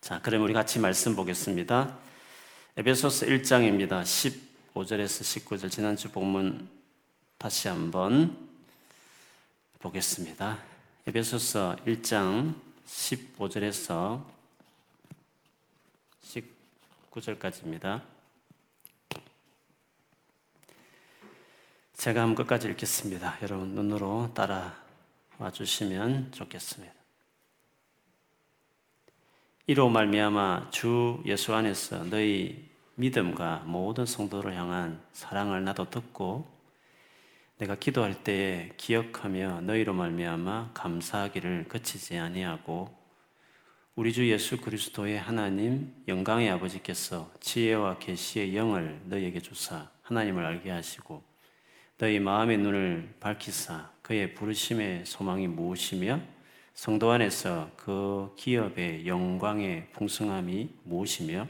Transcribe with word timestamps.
자, 0.00 0.18
그럼 0.22 0.42
우리 0.42 0.54
같이 0.54 0.78
말씀 0.78 1.14
보겠습니다. 1.14 1.98
에베소서 2.74 3.26
1장입니다. 3.26 4.02
15절에서 4.02 5.44
19절 5.44 5.70
지난주 5.70 6.10
본문 6.10 6.68
다시 7.36 7.68
한번 7.68 8.48
보겠습니다. 9.78 10.58
에베소서 11.06 11.76
1장 11.86 12.54
15절에서 12.86 14.24
19절까지입니다. 17.12 18.00
제가 21.94 22.22
한번 22.22 22.36
끝까지 22.36 22.68
읽겠습니다. 22.68 23.36
여러분 23.42 23.74
눈으로 23.74 24.32
따라와 24.32 25.50
주시면 25.52 26.32
좋겠습니다. 26.32 26.99
이로 29.70 29.88
말미암아 29.88 30.70
주 30.72 31.22
예수 31.26 31.54
안에서 31.54 32.02
너희 32.02 32.68
믿음과 32.96 33.62
모든 33.66 34.04
성도를 34.04 34.56
향한 34.56 35.00
사랑을 35.12 35.62
나도 35.62 35.90
듣고 35.90 36.44
내가 37.56 37.76
기도할 37.76 38.24
때에 38.24 38.70
기억하며 38.76 39.60
너희로 39.60 39.92
말미암아 39.94 40.72
감사하기를 40.74 41.66
그치지 41.68 42.18
아니하고 42.18 42.92
우리 43.94 44.12
주 44.12 44.28
예수 44.28 44.60
그리스도의 44.60 45.20
하나님 45.20 45.94
영광의 46.08 46.50
아버지께서 46.50 47.30
지혜와 47.38 48.00
계시의 48.00 48.56
영을 48.56 49.00
너희에게 49.04 49.38
주사 49.38 49.88
하나님을 50.02 50.44
알게 50.44 50.68
하시고 50.72 51.22
너희 51.96 52.18
마음의 52.18 52.58
눈을 52.58 53.14
밝히사 53.20 53.88
그의 54.02 54.34
부르심의 54.34 55.06
소망이 55.06 55.46
무엇이며 55.46 56.39
성도 56.74 57.10
안에서 57.10 57.70
그 57.76 58.32
기업의 58.36 59.06
영광의 59.06 59.88
풍성함이 59.92 60.70
무엇이며 60.84 61.46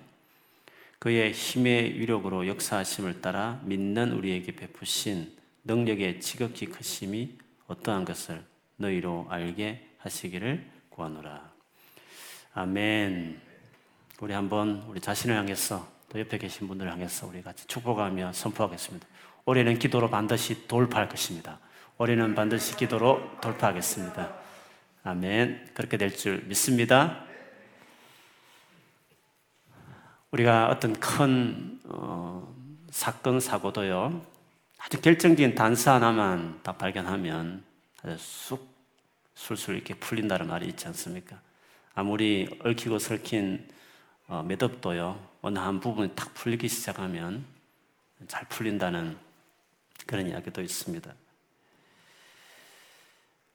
그의 0.98 1.32
힘의 1.32 1.98
위력으로 1.98 2.46
역사하심을 2.46 3.20
따라 3.20 3.60
믿는 3.64 4.12
우리에게 4.12 4.52
베푸신 4.52 5.32
능력의 5.64 6.20
지극히 6.20 6.66
크심이 6.66 7.38
어떠한 7.68 8.04
것을 8.04 8.44
너희로 8.76 9.26
알게 9.30 9.86
하시기를 9.98 10.66
구하노라. 10.90 11.50
아멘. 12.54 13.40
우리 14.20 14.34
한번 14.34 14.84
우리 14.88 15.00
자신을 15.00 15.36
향해서 15.36 15.88
또 16.10 16.18
옆에 16.18 16.36
계신 16.38 16.66
분들을 16.68 16.90
향해서 16.90 17.28
우리 17.28 17.42
같이 17.42 17.66
축복하며 17.66 18.32
선포하겠습니다. 18.32 19.06
올해는 19.46 19.78
기도로 19.78 20.10
반드시 20.10 20.66
돌파할 20.66 21.08
것입니다. 21.08 21.58
올해는 21.96 22.34
반드시 22.34 22.76
기도로 22.76 23.22
돌파하겠습니다. 23.40 24.49
아멘. 25.02 25.70
그렇게 25.74 25.96
될 25.96 26.10
줄 26.14 26.42
믿습니다. 26.44 27.24
우리가 30.30 30.68
어떤 30.68 30.92
큰 30.92 31.80
어, 31.84 32.54
사건 32.90 33.40
사고도요 33.40 34.24
아주 34.78 35.00
결정적인 35.00 35.54
단서 35.54 35.92
하나만 35.94 36.60
딱 36.62 36.78
발견하면 36.78 37.64
아주 38.02 38.16
쑥 38.18 38.70
술술 39.34 39.76
이렇게 39.76 39.94
풀린다는 39.94 40.46
말이 40.46 40.68
있지 40.68 40.86
않습니까? 40.88 41.40
아무리 41.94 42.48
얽히고 42.62 42.98
설킨 42.98 43.66
어, 44.28 44.42
매듭도요 44.42 45.28
어느 45.40 45.58
한 45.58 45.80
부분이 45.80 46.14
딱 46.14 46.32
풀리기 46.34 46.68
시작하면 46.68 47.44
잘 48.28 48.46
풀린다는 48.48 49.16
그런 50.06 50.28
이야기도 50.28 50.60
있습니다. 50.60 51.12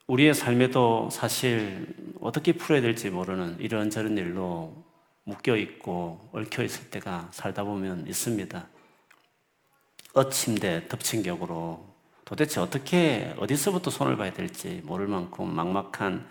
우리의 0.07 0.35
삶에도 0.35 1.09
사실 1.11 1.87
어떻게 2.21 2.53
풀어야 2.53 2.81
될지 2.81 3.09
모르는 3.09 3.57
이런저런 3.59 4.17
일로 4.17 4.85
묶여 5.23 5.57
있고 5.57 6.29
얽혀 6.31 6.63
있을 6.63 6.91
때가 6.91 7.29
살다 7.31 7.63
보면 7.63 8.05
있습니다. 8.07 8.67
어침대 10.13 10.87
덮친 10.87 11.23
격으로 11.23 11.95
도대체 12.23 12.59
어떻게 12.59 13.33
어디서부터 13.37 13.89
손을 13.89 14.15
봐야 14.15 14.31
될지 14.31 14.81
모를 14.85 15.07
만큼 15.07 15.53
막막한 15.55 16.27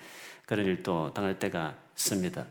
그런 0.47 0.67
일도 0.67 1.13
당할 1.13 1.41
때가 1.41 1.75
있습니다. 1.97 2.47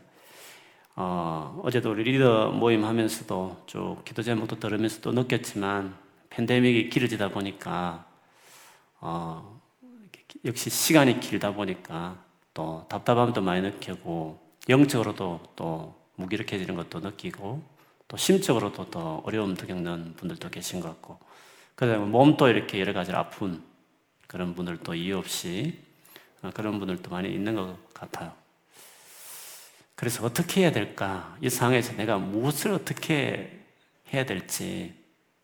어, 0.96 1.60
어제도 1.64 1.90
우리 1.90 2.04
리더 2.04 2.50
모임 2.50 2.84
하면서도 2.84 3.64
쭉 3.66 4.02
기도 4.04 4.22
제목도 4.22 4.60
들으면서도 4.60 5.12
느꼈지만 5.12 5.96
팬데믹이 6.28 6.90
길어지다 6.90 7.30
보니까 7.30 8.06
어, 9.00 9.53
역시 10.44 10.70
시간이 10.70 11.20
길다 11.20 11.54
보니까 11.54 12.22
또 12.52 12.86
답답함도 12.88 13.40
많이 13.40 13.62
느끼고 13.62 14.38
영적으로도 14.68 15.40
또 15.56 15.94
무기력해지는 16.16 16.74
것도 16.74 17.00
느끼고 17.00 17.62
또 18.08 18.16
심적으로도 18.16 18.90
더 18.90 19.22
어려움도 19.24 19.66
겪는 19.66 20.14
분들도 20.16 20.50
계신 20.50 20.80
것 20.80 20.88
같고 20.88 21.18
그다음에 21.74 22.04
몸도 22.04 22.48
이렇게 22.48 22.80
여러 22.80 22.92
가지 22.92 23.12
아픈 23.12 23.62
그런 24.26 24.54
분들도 24.54 24.94
이유 24.94 25.18
없이 25.18 25.78
어, 26.42 26.50
그런 26.54 26.78
분들도 26.78 27.10
많이 27.10 27.32
있는 27.32 27.54
것 27.54 27.76
같아요. 27.94 28.32
그래서 29.94 30.24
어떻게 30.24 30.62
해야 30.62 30.72
될까? 30.72 31.36
이 31.40 31.48
상황에서 31.48 31.94
내가 31.94 32.18
무엇을 32.18 32.72
어떻게 32.72 33.64
해야 34.12 34.26
될지 34.26 34.94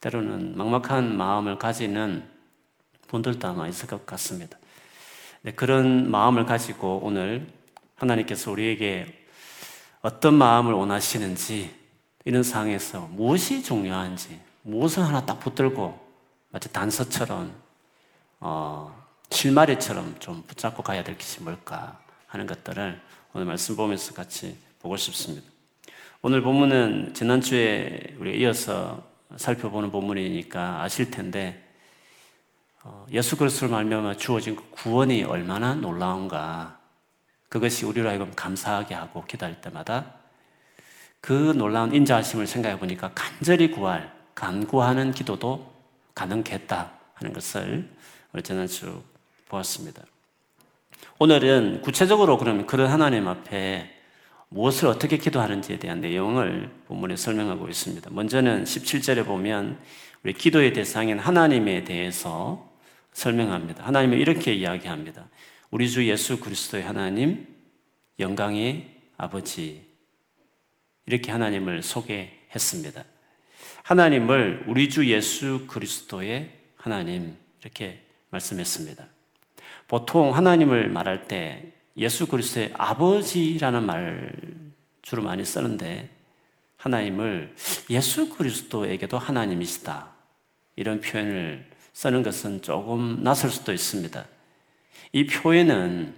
때로는 0.01 0.57
막막한 0.57 1.17
마음을 1.17 1.59
가지는 1.59 2.29
분들도 3.09 3.49
아마 3.49 3.69
있을 3.69 3.89
것 3.89 4.05
같습니다. 4.07 4.60
네, 5.43 5.53
그런 5.53 6.11
마음을 6.11 6.45
가지고 6.45 7.01
오늘 7.03 7.47
하나님께서 7.95 8.51
우리에게 8.51 9.07
어떤 10.03 10.35
마음을 10.35 10.75
원하시는지 10.75 11.75
이런 12.27 12.43
상황에서 12.43 13.09
무엇이 13.13 13.63
중요한지 13.63 14.39
무엇을 14.63 15.03
하나 15.03 15.25
딱 15.25 15.41
붙들고 15.41 15.99
마치 16.51 16.71
단서처럼 16.71 17.55
어, 18.41 18.95
실마리처럼 19.31 20.17
좀 20.19 20.43
붙잡고 20.47 20.83
가야 20.83 21.03
될 21.03 21.17
것이 21.17 21.43
뭘까 21.43 21.99
하는 22.27 22.47
것들을 22.47 23.01
오늘 23.33 23.47
말씀 23.47 23.77
보면서 23.77 24.13
같이 24.13 24.59
보고 24.81 24.99
싶습니다. 24.99 25.47
오늘 26.21 26.43
본문은 26.43 27.15
지난주에 27.15 28.15
우리가 28.19 28.37
이어서 28.37 29.03
살펴보는 29.37 29.91
본문이니까 29.91 30.83
아실 30.83 31.11
텐데 31.11 31.63
어, 31.63 31.70
예수 33.11 33.37
그리스도를 33.37 33.73
말미암아 33.73 34.17
주어진 34.17 34.57
그 34.57 34.65
구원이 34.71 35.25
얼마나 35.25 35.75
놀라운가 35.75 36.79
그것이 37.49 37.85
우리로 37.85 38.09
하여금 38.09 38.33
감사하게 38.35 38.95
하고 38.95 39.25
기도할 39.27 39.61
때마다 39.61 40.15
그 41.21 41.33
놀라운 41.33 41.95
인자하심을 41.95 42.47
생각해 42.47 42.79
보니까 42.79 43.11
간절히 43.15 43.71
구할 43.71 44.13
간구하는 44.35 45.13
기도도 45.13 45.71
가능했다 46.15 46.93
하는 47.15 47.33
것을 47.33 47.91
우리 48.33 48.43
지난주 48.43 49.03
보았습니다. 49.49 50.03
오늘은 51.19 51.83
구체적으로 51.83 52.39
그러면 52.39 52.67
그런 52.67 52.91
하나님 52.91 53.29
앞에 53.29 53.91
무엇을 54.49 54.89
어떻게 54.89 55.19
기도하는지에 55.19 55.79
대한 55.79 56.01
내용을 56.01 56.71
본문에 56.87 57.17
설명하고 57.17 57.69
있습니다. 57.69 58.11
먼저는 58.11 58.65
17절에 58.65 59.27
보면 59.27 59.79
우리 60.25 60.33
기도의 60.33 60.73
대상인 60.73 61.19
하나님에 61.19 61.85
대해서 61.85 62.70
설명합니다. 63.21 63.87
하나님은 63.87 64.19
이렇게 64.19 64.55
이야기합니다. 64.55 65.29
우리 65.71 65.91
주 65.91 66.09
예수 66.09 66.41
그리스도의 66.41 66.83
하나님, 66.83 67.47
영광의 68.19 68.97
아버지. 69.19 69.85
이렇게 71.05 71.31
하나님을 71.31 71.83
소개했습니다. 71.83 73.05
하나님을 73.83 74.65
우리 74.69 74.89
주 74.89 75.07
예수 75.07 75.67
그리스도의 75.67 76.51
하나님, 76.77 77.37
이렇게 77.61 78.03
말씀했습니다. 78.31 79.07
보통 79.87 80.35
하나님을 80.35 80.89
말할 80.89 81.29
때 81.29 81.73
예수 81.99 82.27
그리스도의 82.27 82.73
아버지라는 82.73 83.85
말 83.85 84.33
주로 85.03 85.23
많이 85.23 85.45
쓰는데 85.45 86.09
하나님을 86.79 87.55
예수 87.91 88.31
그리스도에게도 88.31 89.19
하나님이시다. 89.19 90.09
이런 90.77 91.01
표현을 91.03 91.70
쓰는 92.01 92.23
것은 92.23 92.63
조금 92.63 93.23
낯설 93.23 93.51
수도 93.51 93.75
있습니다. 93.75 94.25
이 95.13 95.27
표현은 95.27 96.15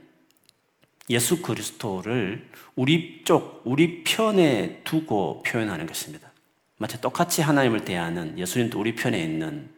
예수 1.10 1.42
그리스도를 1.42 2.48
우리 2.76 3.22
쪽, 3.24 3.62
우리 3.64 4.04
편에 4.04 4.82
두고 4.84 5.42
표현하는 5.42 5.86
것입니다. 5.86 6.30
마치 6.76 7.00
똑같이 7.00 7.42
하나님을 7.42 7.84
대하는 7.84 8.38
예수님도 8.38 8.78
우리 8.78 8.94
편에 8.94 9.20
있는, 9.24 9.70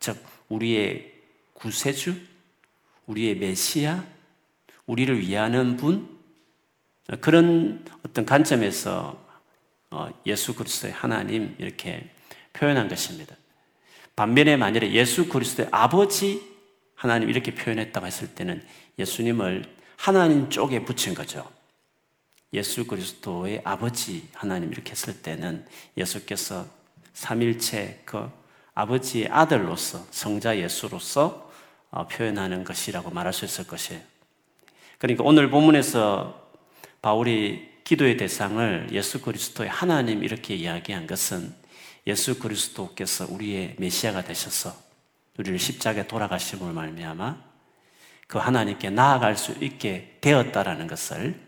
즉, 0.00 0.20
우리의 0.48 1.12
구세주, 1.52 2.16
우리의 3.06 3.36
메시아, 3.36 4.02
우리를 4.86 5.20
위하는 5.20 5.76
분, 5.76 6.18
그런 7.20 7.84
어떤 8.04 8.26
관점에서 8.26 9.24
어, 9.92 10.08
예수 10.26 10.56
그리스도의 10.56 10.92
하나님 10.92 11.54
이렇게 11.60 12.10
표현한 12.54 12.88
것입니다. 12.88 13.36
반면에 14.16 14.56
만일에 14.56 14.92
예수 14.92 15.28
그리스도의 15.28 15.68
아버지 15.72 16.42
하나님 16.94 17.28
이렇게 17.28 17.54
표현했다고 17.54 18.06
했을 18.06 18.28
때는 18.28 18.64
예수님을 18.98 19.64
하나님 19.96 20.48
쪽에 20.50 20.84
붙인 20.84 21.14
거죠. 21.14 21.50
예수 22.52 22.86
그리스도의 22.86 23.62
아버지 23.64 24.28
하나님 24.32 24.72
이렇게 24.72 24.92
했을 24.92 25.20
때는 25.20 25.66
예수께서 25.96 26.66
삼일체 27.12 28.02
그 28.04 28.30
아버지의 28.74 29.28
아들로서 29.28 30.06
성자 30.10 30.58
예수로서 30.58 31.52
어, 31.90 32.06
표현하는 32.08 32.64
것이라고 32.64 33.10
말할 33.10 33.32
수 33.32 33.44
있을 33.44 33.66
것이에요. 33.66 34.00
그러니까 34.98 35.22
오늘 35.24 35.50
본문에서 35.50 36.50
바울이 37.02 37.68
기도의 37.84 38.16
대상을 38.16 38.88
예수 38.92 39.20
그리스도의 39.20 39.68
하나님 39.68 40.24
이렇게 40.24 40.54
이야기한 40.54 41.06
것은 41.06 41.54
예수 42.06 42.38
그리스도께서 42.38 43.26
우리의 43.30 43.76
메시아가 43.78 44.22
되셔서 44.22 44.74
우리를 45.38 45.58
십자가에 45.58 46.06
돌아가심을 46.06 46.72
말미암아 46.72 47.36
그 48.26 48.38
하나님께 48.38 48.90
나아갈 48.90 49.36
수 49.36 49.52
있게 49.62 50.18
되었다라는 50.20 50.86
것을 50.86 51.40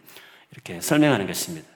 이렇게 0.52 0.80
설명하는 0.80 1.26
것입니다. 1.26 1.68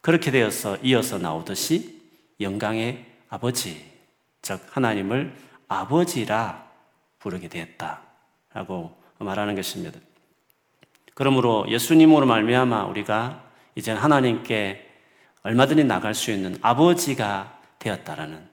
그렇게 0.00 0.30
되어서 0.30 0.76
이어서 0.82 1.18
나오듯이 1.18 2.02
영광의 2.40 3.06
아버지, 3.28 3.84
즉 4.40 4.60
하나님을 4.70 5.34
아버지라 5.68 6.68
부르게 7.18 7.48
되었다라고 7.48 8.96
말하는 9.18 9.54
것입니다. 9.54 9.98
그러므로 11.14 11.66
예수님으로 11.68 12.26
말미암아 12.26 12.84
우리가 12.86 13.44
이제 13.74 13.92
하나님께 13.92 14.88
얼마든지 15.42 15.84
나갈 15.84 16.14
수 16.14 16.30
있는 16.30 16.58
아버지가 16.62 17.61
되었다라는 17.82 18.48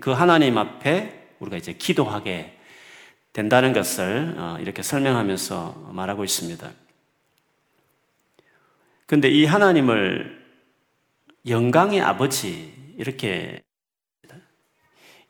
그 0.00 0.10
하나님 0.10 0.58
앞에 0.58 1.34
우리가 1.40 1.56
이제 1.56 1.72
기도하게 1.72 2.58
된다는 3.32 3.72
것을 3.72 4.34
어, 4.36 4.58
이렇게 4.60 4.82
설명하면서 4.82 5.90
말하고 5.92 6.22
있습니다. 6.24 6.70
근데 9.06 9.28
이 9.28 9.44
하나님을 9.44 10.42
영광의 11.46 12.00
아버지 12.00 12.72
이렇게 12.96 13.62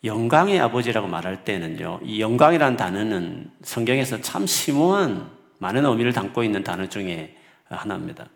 영광의 0.05 0.59
아버지라고 0.59 1.07
말할 1.07 1.45
때는요, 1.45 2.01
이 2.03 2.21
영광이라는 2.21 2.77
단어는 2.77 3.53
성경에서 3.63 4.21
참 4.21 4.47
심오한 4.49 5.31
많은 5.59 5.85
의미를 5.85 6.13
담고 6.13 6.43
있는 6.43 6.65
단어 6.65 6.89
중에 6.89 7.37
하나입니다. 7.69 8.29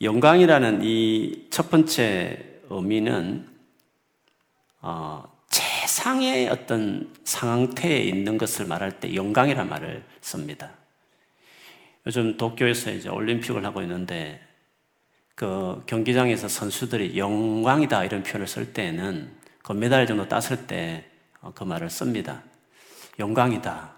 영광이라는 0.00 0.80
이 0.84 1.48
첫 1.58 1.70
번째 1.70 2.57
의미는 2.70 3.48
어, 4.80 5.24
최상의 5.50 6.48
어떤 6.48 7.14
상태에 7.24 7.98
있는 7.98 8.38
것을 8.38 8.66
말할 8.66 9.00
때 9.00 9.14
영광이란 9.14 9.68
말을 9.68 10.04
씁니다. 10.20 10.70
요즘 12.06 12.36
도쿄에서 12.36 12.90
이제 12.92 13.08
올림픽을 13.08 13.64
하고 13.64 13.82
있는데 13.82 14.40
그 15.34 15.82
경기장에서 15.86 16.48
선수들이 16.48 17.16
영광이다 17.16 18.04
이런 18.04 18.22
표현을 18.22 18.46
쓸 18.46 18.72
때는 18.72 19.30
금메달 19.62 20.04
그 20.04 20.08
정도 20.08 20.28
땄을 20.28 20.66
때그 20.66 21.04
어, 21.40 21.64
말을 21.64 21.90
씁니다. 21.90 22.42
영광이다. 23.18 23.94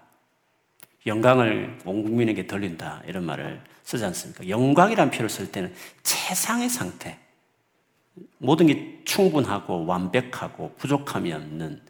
영광을 1.05 1.79
온 1.85 2.03
국민에게 2.03 2.47
돌린다. 2.47 3.01
이런 3.07 3.23
말을 3.23 3.61
쓰지 3.83 4.03
않습니까? 4.05 4.47
영광이란 4.47 5.09
표현을 5.09 5.29
쓸 5.29 5.51
때는 5.51 5.73
최상의 6.03 6.69
상태. 6.69 7.17
모든 8.37 8.67
게 8.67 9.01
충분하고 9.05 9.85
완벽하고 9.85 10.73
부족함이 10.77 11.31
없는 11.31 11.81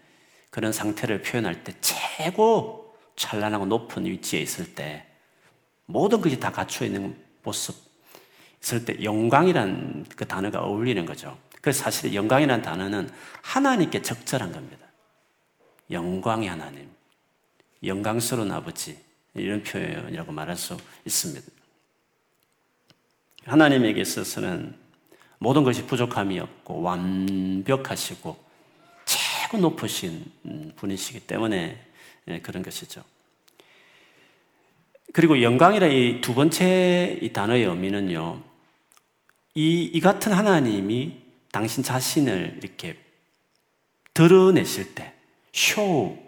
그런 0.50 0.72
상태를 0.72 1.22
표현할 1.22 1.64
때 1.64 1.74
최고 1.82 2.96
찬란하고 3.16 3.66
높은 3.66 4.06
위치에 4.06 4.42
있을 4.42 4.76
때 4.76 5.06
모든 5.86 6.22
것이 6.22 6.40
다 6.40 6.52
갖춰 6.52 6.86
있는 6.86 7.16
모습 7.44 7.76
있을 8.62 8.86
때 8.86 9.04
영광이란 9.04 10.06
그 10.16 10.28
단어가 10.28 10.62
어울리는 10.62 11.06
거죠. 11.06 11.38
그래서 11.62 11.84
사실 11.84 12.14
영광이라는 12.14 12.64
단어는 12.64 13.10
하나님께 13.42 14.02
적절한 14.02 14.52
겁니다. 14.52 14.88
영광의 15.90 16.48
하나님, 16.48 16.90
영광스러운 17.84 18.52
아버지 18.52 18.98
이런 19.34 19.64
표현이라고 19.64 20.32
말할 20.32 20.56
수 20.56 20.78
있습니다. 21.06 21.46
하나님에게 23.46 24.02
있어서는 24.02 24.81
모든 25.42 25.64
것이 25.64 25.88
부족함이 25.88 26.40
없고 26.40 26.84
완벽하시고 26.84 28.38
최고 29.06 29.58
높으신 29.58 30.32
분이시기 30.76 31.22
때문에 31.22 31.84
예, 32.28 32.40
그런 32.42 32.62
것이죠. 32.62 33.04
그리고 35.12 35.42
영광이라 35.42 35.88
이 35.88 36.22
두 36.22 36.36
번째 36.36 37.18
이 37.24 37.34
단어의 37.34 37.66
의미는요, 37.66 38.40
이, 39.56 39.84
이 39.86 40.00
같은 40.00 40.32
하나님이 40.32 41.18
당신 41.52 41.84
자신을 41.84 42.60
이렇게 42.62 42.96
드러내실 44.14 44.94
때, 44.94 45.12
쇼, 45.52 46.20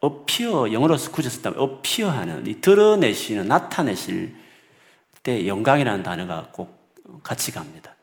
어피어, 0.00 0.72
영어로서 0.72 1.12
굳었다면 1.12 1.58
어피어하는, 1.60 2.46
이 2.46 2.62
드러내시는, 2.62 3.46
나타내실 3.48 4.34
때 5.22 5.46
영광이라는 5.46 6.02
단어가 6.02 6.48
꼭 6.52 7.22
같이 7.22 7.52
갑니다. 7.52 7.94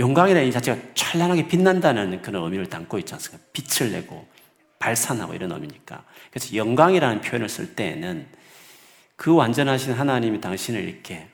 영광이라는 0.00 0.48
이 0.48 0.50
자체가 0.50 0.80
찬란하게 0.94 1.46
빛난다는 1.46 2.22
그런 2.22 2.44
의미를 2.44 2.66
담고 2.66 2.98
있지 2.98 3.12
않습니까? 3.14 3.44
빛을 3.52 3.92
내고 3.92 4.26
발산하고 4.78 5.34
이런 5.34 5.52
의미니까. 5.52 6.04
그래서 6.30 6.56
영광이라는 6.56 7.20
표현을 7.20 7.50
쓸 7.50 7.74
때에는 7.76 8.26
그 9.16 9.34
완전하신 9.34 9.92
하나님이 9.92 10.40
당신을 10.40 10.82
이렇게 10.82 11.28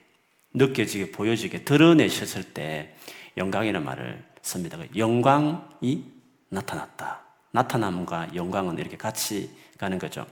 느껴지게 0.52 1.12
보여지게 1.12 1.62
드러내셨을 1.62 2.42
때 2.42 2.96
영광이라는 3.36 3.84
말을 3.84 4.24
씁니다. 4.42 4.78
영광이 4.96 6.04
나타났다. 6.48 7.22
나타남과 7.52 8.34
영광은 8.34 8.78
이렇게 8.78 8.96
같이 8.96 9.50
가는 9.78 9.98
거죠. 10.00 10.26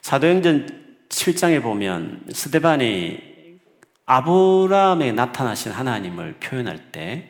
사도행전 0.00 0.96
7장에 1.10 1.62
보면 1.62 2.24
스데반이 2.32 3.58
아브라함에 4.06 5.12
나타나신 5.12 5.72
하나님을 5.72 6.36
표현할 6.40 6.90
때 6.90 7.29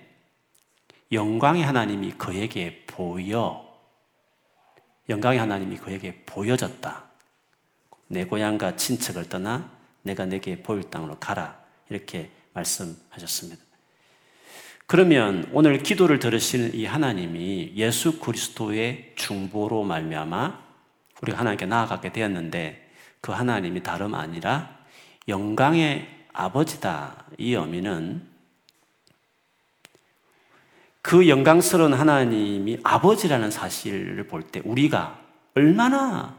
영광의 1.12 1.62
하나님이 1.62 2.12
그에게 2.12 2.84
보여 2.86 3.68
영광의 5.08 5.38
하나님이 5.40 5.76
그에게 5.76 6.22
보여졌다. 6.24 7.04
내 8.06 8.24
고향과 8.24 8.76
친척을 8.76 9.28
떠나 9.28 9.70
내가 10.02 10.24
내게 10.24 10.62
보일 10.62 10.84
땅으로 10.84 11.18
가라. 11.18 11.58
이렇게 11.88 12.30
말씀하셨습니다. 12.52 13.62
그러면 14.86 15.48
오늘 15.52 15.82
기도를 15.82 16.18
들으시는 16.18 16.74
이 16.74 16.84
하나님이 16.84 17.74
예수 17.76 18.18
그리스도의 18.18 19.12
중보로 19.16 19.84
말미암아 19.84 20.70
우리가 21.22 21.38
하나님께 21.38 21.66
나아가게 21.66 22.12
되었는데 22.12 22.90
그 23.20 23.32
하나님이 23.32 23.82
다름 23.82 24.14
아니라 24.14 24.78
영광의 25.28 26.08
아버지다. 26.32 27.26
이 27.38 27.54
의미는 27.54 28.29
그 31.02 31.28
영광스러운 31.28 31.94
하나님이 31.94 32.78
아버지라는 32.82 33.50
사실을 33.50 34.26
볼 34.26 34.42
때 34.42 34.60
우리가 34.64 35.18
얼마나 35.54 36.36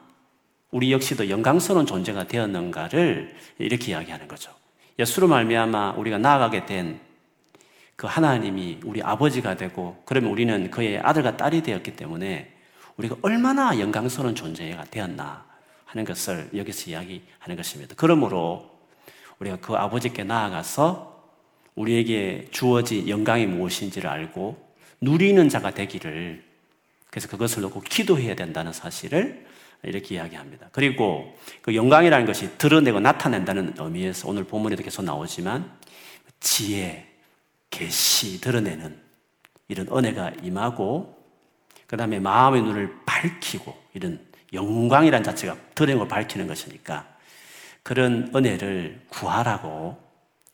우리 0.72 0.92
역시도 0.92 1.30
영광스러운 1.30 1.86
존재가 1.86 2.28
되었는가를 2.28 3.36
이렇게 3.58 3.92
이야기하는 3.92 4.28
거죠. 4.28 4.52
예수로 5.00 5.28
말미암아 5.28 5.92
우리가 5.98 6.18
나아가게 6.18 6.66
된 6.66 7.12
그 8.02 8.08
하나님이 8.08 8.80
우리 8.84 9.00
아버지가 9.04 9.58
되고 9.58 10.02
그러면 10.06 10.32
우리는 10.32 10.72
그의 10.72 10.98
아들과 10.98 11.38
딸이 11.38 11.62
되었기 11.62 11.96
때문에 11.96 12.52
우리가 12.98 13.16
얼마나 13.22 13.78
영광스러운 13.80 14.34
존재가 14.34 14.86
되었나 14.86 15.46
하는 15.86 16.04
것을 16.04 16.50
여기서 16.56 16.90
이야기하는 16.90 17.56
것입니다. 17.56 17.94
그러므로 17.96 18.72
우리가 19.38 19.58
그 19.58 19.76
아버지께 19.76 20.24
나아가서 20.24 21.11
우리에게 21.76 22.48
주어진 22.52 23.08
영광이 23.08 23.46
무엇인지를 23.46 24.10
알고 24.10 24.72
누리는 25.02 25.50
자가 25.50 25.72
되기를 25.72 26.44
그래서 27.10 27.28
그것을 27.28 27.62
놓고 27.64 27.82
기도해야 27.82 28.36
된다는 28.36 28.72
사실을 28.72 29.46
이렇게 29.84 30.16
이야기합니다. 30.16 30.70
그리고 30.72 31.36
그 31.62 31.76
영광이라는 31.76 32.26
것이 32.26 32.58
드러내고 32.58 33.00
나타낸다는 33.00 33.76
의미에서 33.78 34.30
오늘 34.30 34.44
본문에도 34.44 34.84
계속 34.84 35.04
나오지만 35.04 35.72
지혜, 36.40 37.08
계시 37.70 38.40
드러내는 38.42 38.98
이런 39.68 39.88
은혜가 39.88 40.34
임하고 40.44 41.18
그 41.88 41.98
다음에 41.98 42.20
마음의 42.20 42.62
눈을 42.62 42.94
밝히고 43.06 43.76
이런 43.94 44.20
영광이란 44.54 45.24
자체가 45.24 45.58
드러내고 45.76 46.08
밝히는 46.08 46.48
것이니까 46.48 47.08
그런 47.84 48.32
은혜를 48.36 49.02
구하라고 49.10 49.98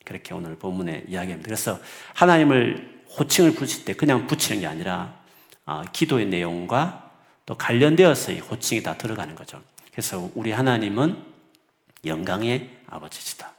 그렇게 0.08 0.34
오늘 0.34 0.56
본문에 0.56 1.04
이야기합니다. 1.10 1.46
그래서 1.46 1.80
하나님을 2.14 3.04
호칭을 3.20 3.56
붙일 3.56 3.84
때 3.84 3.94
그냥 3.94 4.26
붙이는 4.26 4.62
게 4.62 4.68
아니라 4.68 5.14
어, 5.66 5.84
기도의 5.92 6.28
내용과 6.28 7.12
또 7.46 7.56
관련되어서 7.56 8.32
이 8.32 8.40
호칭이 8.40 8.84
다 8.84 8.98
들어가는 8.98 9.36
거죠. 9.36 9.62
그래서 9.92 10.30
우리 10.34 10.54
하나님은 10.54 11.22
영광의 12.06 12.70
아버지시다. 12.88 13.52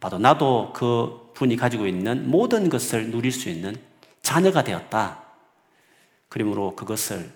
봐도 0.00 0.18
나도 0.18 0.72
그 0.74 1.30
분이 1.34 1.56
가지고 1.56 1.86
있는 1.86 2.28
모든 2.28 2.68
것을 2.68 3.12
누릴 3.12 3.30
수 3.30 3.48
있는 3.48 3.76
자녀가 4.20 4.64
되었다. 4.64 5.22
그러므로 6.28 6.74
그것을 6.74 7.32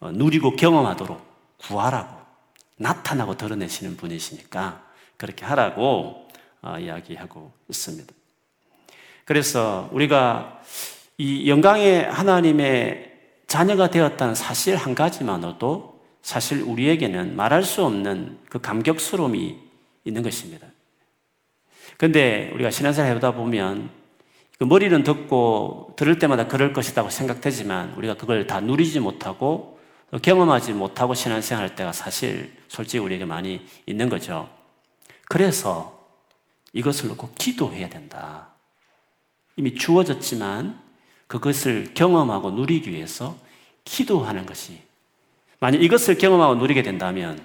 어, 0.00 0.10
누리고 0.12 0.54
경험하도록 0.54 1.18
구하라고 1.56 2.20
나타나고 2.76 3.38
드러내시는 3.38 3.96
분이시니까 3.96 4.84
그렇게 5.16 5.46
하라고 5.46 6.28
어, 6.28 6.29
이야기하고 6.62 7.52
있습니다. 7.68 8.12
그래서 9.24 9.88
우리가 9.92 10.62
이 11.18 11.48
영광의 11.48 12.04
하나님의 12.10 13.12
자녀가 13.46 13.90
되었다는 13.90 14.34
사실 14.34 14.76
한 14.76 14.94
가지만으로도 14.94 16.00
사실 16.22 16.62
우리에게는 16.62 17.36
말할 17.36 17.62
수 17.62 17.84
없는 17.84 18.38
그 18.48 18.60
감격스러움이 18.60 19.58
있는 20.04 20.22
것입니다. 20.22 20.66
근데 21.96 22.50
우리가 22.54 22.70
신앙생활 22.70 23.10
해보다 23.10 23.32
보면 23.32 23.90
그 24.58 24.64
머리는 24.64 25.02
듣고 25.02 25.94
들을 25.96 26.18
때마다 26.18 26.46
그럴 26.46 26.72
것이라고 26.72 27.10
생각되지만 27.10 27.94
우리가 27.96 28.14
그걸 28.14 28.46
다 28.46 28.60
누리지 28.60 29.00
못하고 29.00 29.78
경험하지 30.22 30.72
못하고 30.72 31.14
신앙생활 31.14 31.62
할 31.62 31.76
때가 31.76 31.92
사실 31.92 32.56
솔직히 32.68 32.98
우리에게 32.98 33.24
많이 33.24 33.66
있는 33.86 34.08
거죠. 34.08 34.48
그래서 35.28 35.99
이것을 36.72 37.08
놓고 37.08 37.32
기도해야 37.34 37.88
된다. 37.88 38.48
이미 39.56 39.74
주어졌지만 39.74 40.80
그것을 41.26 41.92
경험하고 41.94 42.50
누리기 42.52 42.90
위해서 42.90 43.36
기도하는 43.84 44.46
것이 44.46 44.80
만약 45.58 45.82
이것을 45.82 46.16
경험하고 46.18 46.54
누리게 46.56 46.82
된다면 46.82 47.40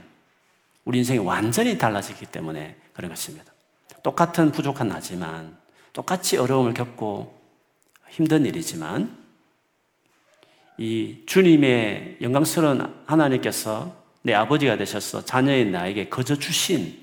우리 0.86 1.00
인생이 1.00 1.20
완전히 1.20 1.78
달라지기 1.78 2.28
때문에 2.28 2.76
그런 2.94 3.10
것입니다. 3.10 3.52
똑같은 4.04 4.52
부족한 4.52 4.88
나지만 4.88 5.58
똑같이 5.94 6.38
어려움을 6.38 6.74
겪고 6.74 7.40
힘든 8.10 8.46
일이지만 8.46 9.18
이 10.78 11.24
주님의 11.26 12.18
영광스러운 12.22 13.04
하나님께서 13.06 13.96
내 14.22 14.34
아버지가 14.34 14.78
되셔서 14.78 15.24
자녀인 15.26 15.72
나에게 15.72 16.10
거저 16.10 16.36
주신 16.36 17.02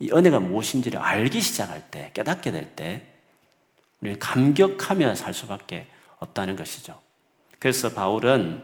이 0.00 0.10
은혜가 0.12 0.40
무엇인지를 0.40 1.00
알기 1.00 1.40
시작할 1.40 1.90
때, 1.90 2.10
깨닫게 2.14 2.52
될 2.52 2.76
때, 2.76 3.06
우리는 4.00 4.18
감격하며 4.18 5.14
살 5.14 5.34
수밖에 5.34 5.86
없다는 6.18 6.56
것이죠. 6.56 7.00
그래서 7.58 7.90
바울은 7.90 8.62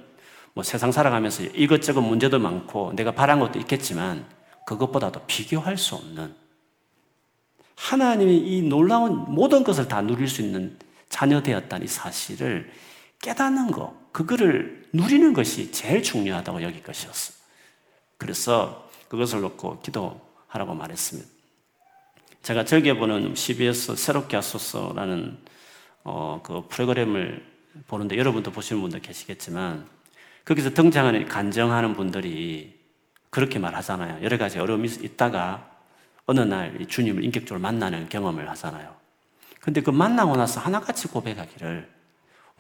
뭐 0.53 0.63
세상 0.63 0.93
살아가면서 0.93 1.43
이것저것 1.43 2.01
문제도 2.01 2.39
많고 2.39 2.93
내가 2.95 3.13
바란 3.13 3.41
것도 3.41 3.59
있겠지만 3.59 4.25
그것보다도 4.67 5.23
비교할 5.27 5.77
수 5.77 5.97
없는 5.97 6.35
하나님이 7.77 8.37
이 8.37 8.63
놀라운 8.63 9.33
모든 9.33 9.65
것을 9.65 9.89
다 9.89 10.01
누릴 10.01 10.29
수 10.29 10.43
있는 10.43 10.79
자녀 11.09 11.43
되었다는 11.43 11.85
이 11.85 11.89
사실을 11.89 12.71
깨닫는 13.21 13.73
것, 13.73 14.13
그거를 14.13 14.85
누리는 14.93 15.33
것이 15.33 15.73
제일 15.73 16.03
중요하다고 16.03 16.63
여길 16.63 16.83
것이었어. 16.83 17.33
그래서 18.17 18.89
그것을 19.09 19.41
놓고 19.41 19.81
기도 19.81 20.21
하라고 20.55 20.75
말했습니다. 20.75 21.29
제가 22.43 22.65
즐겨 22.65 22.95
보는 22.95 23.35
CBS 23.35 23.97
새롭게 23.97 24.37
하소서라는 24.37 25.39
어, 26.05 26.41
그 26.43 26.67
프로그램을 26.69 27.45
보는데 27.89 28.17
여러분도 28.17 28.53
보시는 28.53 28.81
분들 28.83 29.01
계시겠지만 29.01 29.87
거기서 30.45 30.71
등장하는 30.71 31.27
간정하는 31.27 31.95
분들이 31.95 32.79
그렇게 33.31 33.59
말하잖아요. 33.59 34.23
여러 34.23 34.39
가지 34.39 34.59
어려움이 34.59 34.89
있다가 35.01 35.71
어느 36.27 36.41
날 36.41 36.87
주님을 36.87 37.25
인격적으로 37.25 37.61
만나는 37.61 38.09
경험을 38.09 38.49
하잖아요. 38.51 38.95
근데 39.61 39.81
그 39.81 39.91
만나고 39.91 40.37
나서 40.37 40.61
하나같이 40.61 41.09
고백하기를 41.09 41.91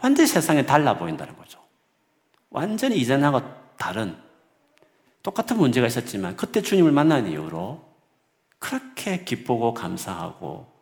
완전히 0.02 0.26
세상에 0.26 0.66
달라 0.66 0.96
보인다는 0.96 1.36
거죠. 1.36 1.62
완전히 2.50 2.96
이전하고 2.96 3.42
다른 3.76 4.16
똑같은 5.24 5.56
문제가 5.56 5.86
있었지만 5.86 6.36
그때 6.36 6.60
주님을 6.60 6.92
만난 6.92 7.26
이후로 7.26 7.82
그렇게 8.58 9.24
기쁘고 9.24 9.74
감사하고 9.74 10.72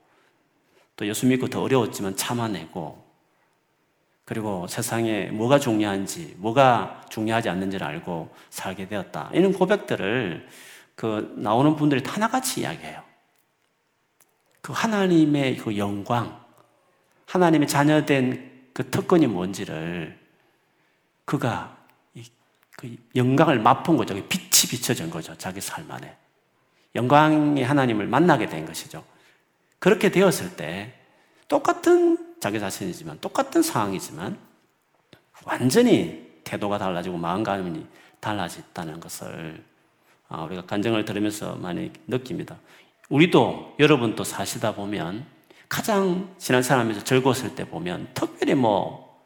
또 0.96 1.06
예수 1.06 1.26
믿고 1.26 1.46
더 1.46 1.62
어려웠지만 1.62 2.16
참아내고 2.16 3.02
그리고 4.24 4.66
세상에 4.66 5.26
뭐가 5.26 5.60
중요한지 5.60 6.34
뭐가 6.38 7.02
중요하지 7.08 7.48
않는지를 7.48 7.86
알고 7.86 8.34
살게 8.50 8.88
되었다. 8.88 9.30
이런 9.32 9.52
고백들을 9.52 10.48
그 10.96 11.34
나오는 11.36 11.76
분들이 11.76 12.02
하나같이 12.04 12.62
이야기해요. 12.62 13.00
그 14.60 14.72
하나님의 14.72 15.56
그 15.56 15.76
영광, 15.76 16.44
하나님의 17.26 17.68
자녀된 17.68 18.70
그 18.72 18.90
특권이 18.90 19.28
뭔지를 19.28 20.18
그가 21.24 21.81
그 22.82 22.96
영광을 23.14 23.60
맛본 23.60 23.96
거죠. 23.96 24.14
빛이 24.14 24.68
비춰진 24.68 25.08
거죠. 25.08 25.38
자기 25.38 25.60
삶 25.60 25.88
안에. 25.88 26.16
영광의 26.96 27.62
하나님을 27.62 28.08
만나게 28.08 28.48
된 28.48 28.66
것이죠. 28.66 29.04
그렇게 29.78 30.10
되었을 30.10 30.56
때 30.56 30.92
똑같은 31.46 32.34
자기 32.40 32.58
자신이지만 32.58 33.20
똑같은 33.20 33.62
상황이지만 33.62 34.36
완전히 35.44 36.28
태도가 36.42 36.78
달라지고 36.78 37.18
마음가짐이 37.18 37.86
달라졌다는 38.18 38.98
것을 38.98 39.64
아, 40.28 40.42
우리가 40.42 40.62
간증을 40.66 41.04
들으면서 41.04 41.54
많이 41.54 41.92
느낍니다. 42.08 42.58
우리도 43.10 43.76
여러분도 43.78 44.24
사시다 44.24 44.74
보면 44.74 45.24
가장 45.68 46.34
지난 46.38 46.62
사람에서 46.62 47.04
즐거웠을 47.04 47.54
때 47.54 47.64
보면 47.64 48.08
특별히 48.12 48.54
뭐 48.54 49.24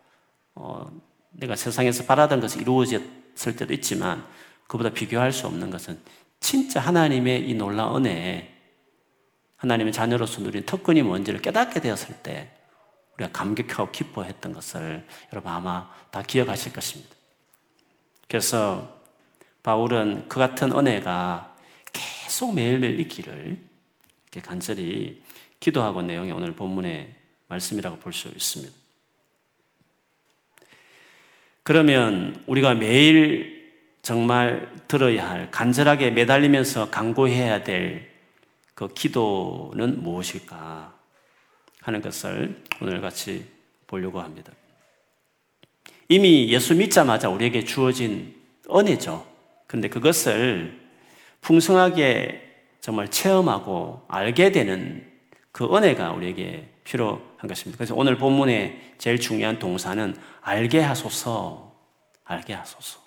어, 0.55 0.91
내가 1.31 1.57
세상에서 1.57 2.05
바라던 2.05 2.41
것이 2.41 2.61
이루어졌 2.61 3.26
을 3.47 3.57
때도 3.57 3.73
있지만 3.75 4.27
그보다 4.67 4.91
비교할 4.91 5.33
수 5.33 5.47
없는 5.47 5.71
것은 5.71 6.01
진짜 6.41 6.81
하나님의 6.81 7.49
이 7.49 7.55
놀라운 7.55 8.07
은혜에 8.07 8.55
하나님의 9.57 9.93
자녀로서 9.93 10.41
누린 10.43 10.65
특권이 10.65 11.03
뭔지를 11.03 11.41
깨닫게 11.41 11.81
되었을 11.81 12.17
때 12.23 12.51
우리가 13.17 13.33
감격하고 13.33 13.91
기뻐했던 13.91 14.53
것을 14.53 15.07
여러분 15.33 15.51
아마 15.53 15.91
다 16.11 16.23
기억하실 16.23 16.73
것입니다. 16.73 17.15
그래서 18.29 19.01
바울은 19.63 20.29
그 20.29 20.39
같은 20.39 20.73
은혜가 20.73 21.57
계속 21.93 22.55
매일매일 22.55 23.01
있기를 23.01 23.59
간절히 24.43 25.23
기도하고 25.61 26.03
내용이 26.03 26.31
오늘 26.31 26.55
본문의 26.55 27.15
말씀이라고 27.49 27.99
볼 27.99 28.13
수 28.13 28.29
있습니다. 28.29 28.86
그러면 31.67 32.43
우리가 32.47 32.75
매일 32.75 33.73
정말 34.01 34.71
들어야 34.89 35.29
할 35.29 35.51
간절하게 35.51 36.13
매달리면서 36.13 36.91
강구해야 36.91 37.63
될 37.63 38.17
그 38.77 38.89
기도는 38.93 40.03
무엇일까 40.03 40.95
하는 41.81 42.03
것을 42.03 42.63
오늘 42.83 43.01
같이 43.01 43.47
보려고 43.87 44.21
합니다. 44.21 44.53
이미 46.11 46.51
예수 46.51 46.75
믿자마자 46.75 47.31
우리에게 47.31 47.65
주어진 47.65 48.37
은혜죠. 48.71 49.27
근데 49.67 49.89
그것을 49.89 50.79
풍성하게 51.41 52.43
정말 52.81 53.11
체험하고 53.11 54.03
알게 54.09 54.53
되는 54.53 55.11
그 55.57 55.65
은혜가 55.75 56.13
우리에게 56.13 56.69
필요한 56.85 57.49
것입니다. 57.49 57.79
그래서 57.79 57.95
오늘 57.95 58.19
본문의 58.19 58.93
제일 58.99 59.19
중요한 59.19 59.59
동사는 59.59 60.15
알게 60.43 60.81
하소서, 60.81 61.73
알게 62.27 62.53
하소서. 62.53 63.01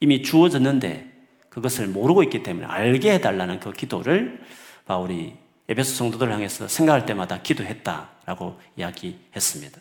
이미 0.00 0.22
주어졌는데 0.22 1.12
그것을 1.50 1.88
모르고 1.88 2.22
있기 2.22 2.42
때문에 2.42 2.66
알게 2.66 3.12
해달라는 3.12 3.60
그 3.60 3.72
기도를 3.72 4.40
바울이 4.86 5.34
에베소 5.68 5.94
성도들을 5.94 6.32
향해서 6.32 6.68
생각할 6.68 7.04
때마다 7.04 7.42
기도했다라고 7.42 8.58
이야기했습니다. 8.78 9.78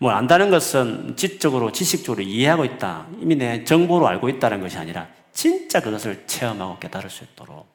뭘 0.00 0.12
안다는 0.12 0.50
것은 0.50 1.14
지적으로, 1.14 1.70
지식적으로 1.70 2.24
이해하고 2.24 2.64
있다. 2.64 3.06
이미 3.20 3.36
내 3.36 3.62
정보로 3.62 4.08
알고 4.08 4.28
있다는 4.28 4.60
것이 4.60 4.76
아니라 4.76 5.06
진짜 5.30 5.80
그것을 5.80 6.26
체험하고 6.26 6.80
깨달을 6.80 7.08
수 7.10 7.22
있도록 7.22 7.68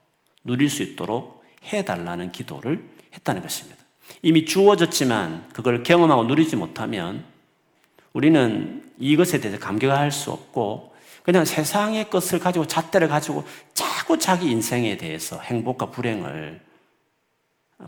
누릴 0.44 0.70
수 0.70 0.84
있도록 0.84 1.46
해달라는 1.64 2.34
기도를 2.34 2.99
했다는 3.14 3.42
것입니다. 3.42 3.78
이미 4.22 4.46
주어졌지만 4.46 5.48
그걸 5.54 5.84
경험하고 5.84 6.26
누리지 6.26 6.56
못하면 6.56 7.24
우리는 8.14 8.84
이것에 8.98 9.40
대해서 9.40 9.60
감격할 9.60 10.12
수 10.12 10.32
없고 10.32 10.94
그냥 11.24 11.46
세상의 11.46 12.10
것을 12.10 12.40
가지고 12.40 12.66
잣대를 12.66 13.08
가지고 13.08 13.46
자꾸 13.74 14.18
자기 14.18 14.50
인생에 14.50 14.98
대해서 14.98 15.40
행복과 15.40 15.92
불행을 15.92 16.60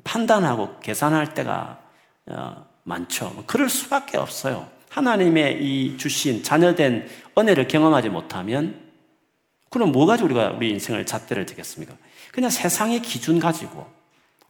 판단하고 0.04 0.80
계산할 0.80 1.34
때가 1.34 1.80
어, 2.28 2.66
많죠. 2.84 3.44
그럴 3.48 3.68
수밖에 3.70 4.18
없어요. 4.18 4.68
하나님의 4.90 5.64
이 5.64 5.98
주신 5.98 6.44
자녀된 6.44 7.08
은혜를 7.38 7.68
경험하지 7.68 8.10
못하면 8.10 8.80
그럼 9.70 9.92
뭐 9.92 10.06
가지고 10.06 10.28
우리가 10.28 10.52
우리 10.52 10.70
인생을 10.70 11.06
잣대를 11.06 11.46
대겠습니까? 11.46 11.96
그냥 12.32 12.50
세상의 12.50 13.02
기준 13.02 13.40
가지고 13.40 13.88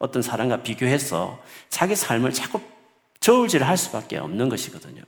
어떤 0.01 0.23
사람과 0.23 0.63
비교해서 0.63 1.39
자기 1.69 1.95
삶을 1.95 2.33
자꾸 2.33 2.59
저울질을 3.19 3.67
할 3.67 3.77
수밖에 3.77 4.17
없는 4.17 4.49
것이거든요. 4.49 5.03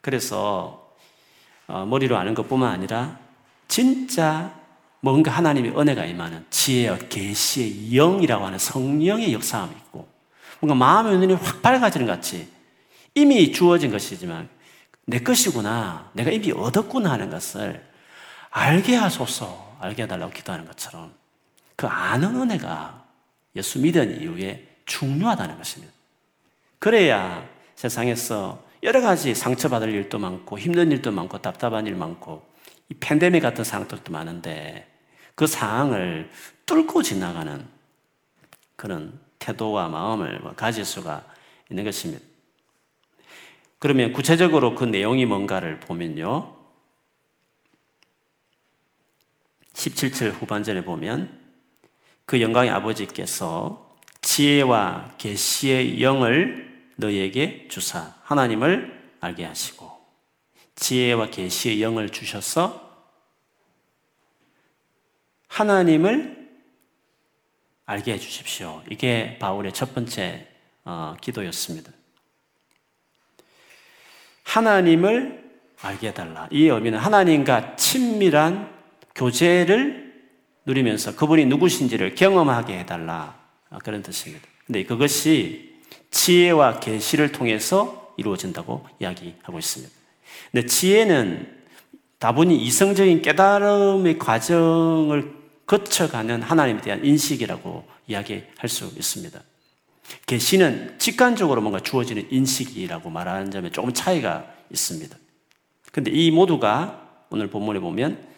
그래서 0.00 0.92
어, 1.68 1.86
머리로 1.86 2.16
아는 2.16 2.34
것뿐만 2.34 2.68
아니라 2.68 3.18
진짜 3.68 4.52
뭔가 4.98 5.30
하나님의 5.30 5.78
은혜가 5.78 6.04
임하는 6.04 6.44
지혜와 6.50 6.98
계시의 7.08 7.94
영이라고 7.94 8.44
하는 8.44 8.58
성령의 8.58 9.32
역사함이 9.32 9.72
있고 9.72 10.08
뭔가 10.58 10.74
마음의 10.74 11.18
눈이 11.18 11.34
확 11.34 11.62
밝아지는 11.62 12.06
것 12.06 12.14
같이 12.14 12.48
이미 13.14 13.52
주어진 13.52 13.92
것이지만 13.92 14.48
내 15.04 15.20
것이구나 15.20 16.10
내가 16.12 16.32
이미 16.32 16.50
얻었구나 16.50 17.12
하는 17.12 17.30
것을 17.30 17.88
알게 18.50 18.96
하소서 18.96 19.76
알게 19.80 20.02
해달라고 20.02 20.32
기도하는 20.32 20.66
것처럼 20.66 21.14
그 21.76 21.86
아는 21.86 22.40
은혜가 22.40 23.01
예수 23.56 23.78
믿은 23.80 24.20
이후에 24.20 24.66
중요하다는 24.86 25.58
것입니다. 25.58 25.92
그래야 26.78 27.48
세상에서 27.76 28.64
여러 28.82 29.00
가지 29.00 29.34
상처받을 29.34 29.90
일도 29.90 30.18
많고 30.18 30.58
힘든 30.58 30.90
일도 30.90 31.12
많고 31.12 31.38
답답한 31.38 31.86
일 31.86 31.94
많고 31.94 32.44
이 32.88 32.94
팬데믹 32.94 33.42
같은 33.42 33.64
상황들도 33.64 34.12
많은데 34.12 34.88
그 35.34 35.46
상황을 35.46 36.30
뚫고 36.66 37.02
지나가는 37.02 37.66
그런 38.76 39.18
태도와 39.38 39.88
마음을 39.88 40.40
가질 40.56 40.84
수가 40.84 41.24
있는 41.70 41.84
것입니다. 41.84 42.24
그러면 43.78 44.12
구체적으로 44.12 44.74
그 44.74 44.84
내용이 44.84 45.26
뭔가를 45.26 45.80
보면요. 45.80 46.56
17절 49.72 50.32
후반전에 50.32 50.84
보면 50.84 51.41
그 52.24 52.40
영광의 52.40 52.70
아버지께서 52.70 53.96
지혜와 54.22 55.14
계시의 55.18 56.02
영을 56.02 56.88
너희에게 56.96 57.68
주사 57.68 58.14
하나님을 58.22 59.16
알게 59.20 59.44
하시고 59.44 59.90
지혜와 60.76 61.30
계시의 61.30 61.82
영을 61.82 62.08
주셔서 62.08 62.90
하나님을 65.48 66.50
알게 67.84 68.14
해 68.14 68.18
주십시오. 68.18 68.82
이게 68.90 69.36
바울의 69.38 69.72
첫 69.72 69.94
번째 69.94 70.48
어, 70.84 71.14
기도였습니다. 71.20 71.92
하나님을 74.44 75.42
알게 75.82 76.08
해달라. 76.08 76.48
이 76.50 76.66
의미는 76.66 76.98
하나님과 76.98 77.76
친밀한 77.76 78.72
교제를 79.14 80.01
누리면서 80.66 81.16
그분이 81.16 81.46
누구신지를 81.46 82.14
경험하게 82.14 82.78
해달라. 82.80 83.40
그런 83.82 84.02
뜻입니다. 84.02 84.46
근데 84.66 84.84
그것이 84.84 85.72
지혜와 86.10 86.80
계시를 86.80 87.32
통해서 87.32 88.14
이루어진다고 88.16 88.86
이야기하고 89.00 89.58
있습니다. 89.58 89.92
근데 90.50 90.66
지혜는 90.66 91.62
다분히 92.18 92.56
이성적인 92.62 93.22
깨달음의 93.22 94.18
과정을 94.18 95.34
거쳐가는 95.66 96.42
하나님에 96.42 96.80
대한 96.80 97.04
인식이라고 97.04 97.84
이야기할 98.06 98.68
수 98.68 98.84
있습니다. 98.96 99.40
계시는 100.26 100.98
직관적으로 100.98 101.62
뭔가 101.62 101.80
주어지는 101.80 102.28
인식이라고 102.30 103.08
말하는 103.08 103.50
점에 103.50 103.70
조금 103.70 103.92
차이가 103.92 104.46
있습니다. 104.70 105.16
근데 105.90 106.10
이 106.10 106.30
모두가 106.30 107.26
오늘 107.30 107.48
본문에 107.48 107.80
보면 107.80 108.31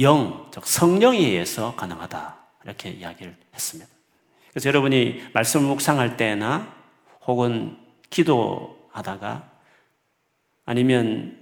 영, 0.00 0.48
즉 0.52 0.66
성령에 0.66 1.18
의해서 1.18 1.74
가능하다. 1.76 2.36
이렇게 2.64 2.90
이야기를 2.90 3.36
했습니다. 3.54 3.90
그래서 4.50 4.68
여러분이 4.68 5.22
말씀을 5.32 5.66
묵상할 5.66 6.16
때나 6.16 6.74
혹은 7.26 7.76
기도하다가 8.10 9.50
아니면 10.64 11.38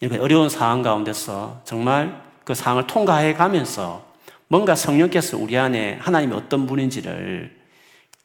이렇게 0.00 0.18
어려운 0.18 0.48
상황 0.48 0.82
가운데서 0.82 1.62
정말 1.64 2.22
그 2.44 2.54
상황을 2.54 2.86
통과해 2.86 3.34
가면서 3.34 4.06
뭔가 4.48 4.74
성령께서 4.74 5.36
우리 5.36 5.58
안에 5.58 5.94
하나님이 5.94 6.34
어떤 6.34 6.66
분인지를 6.66 7.56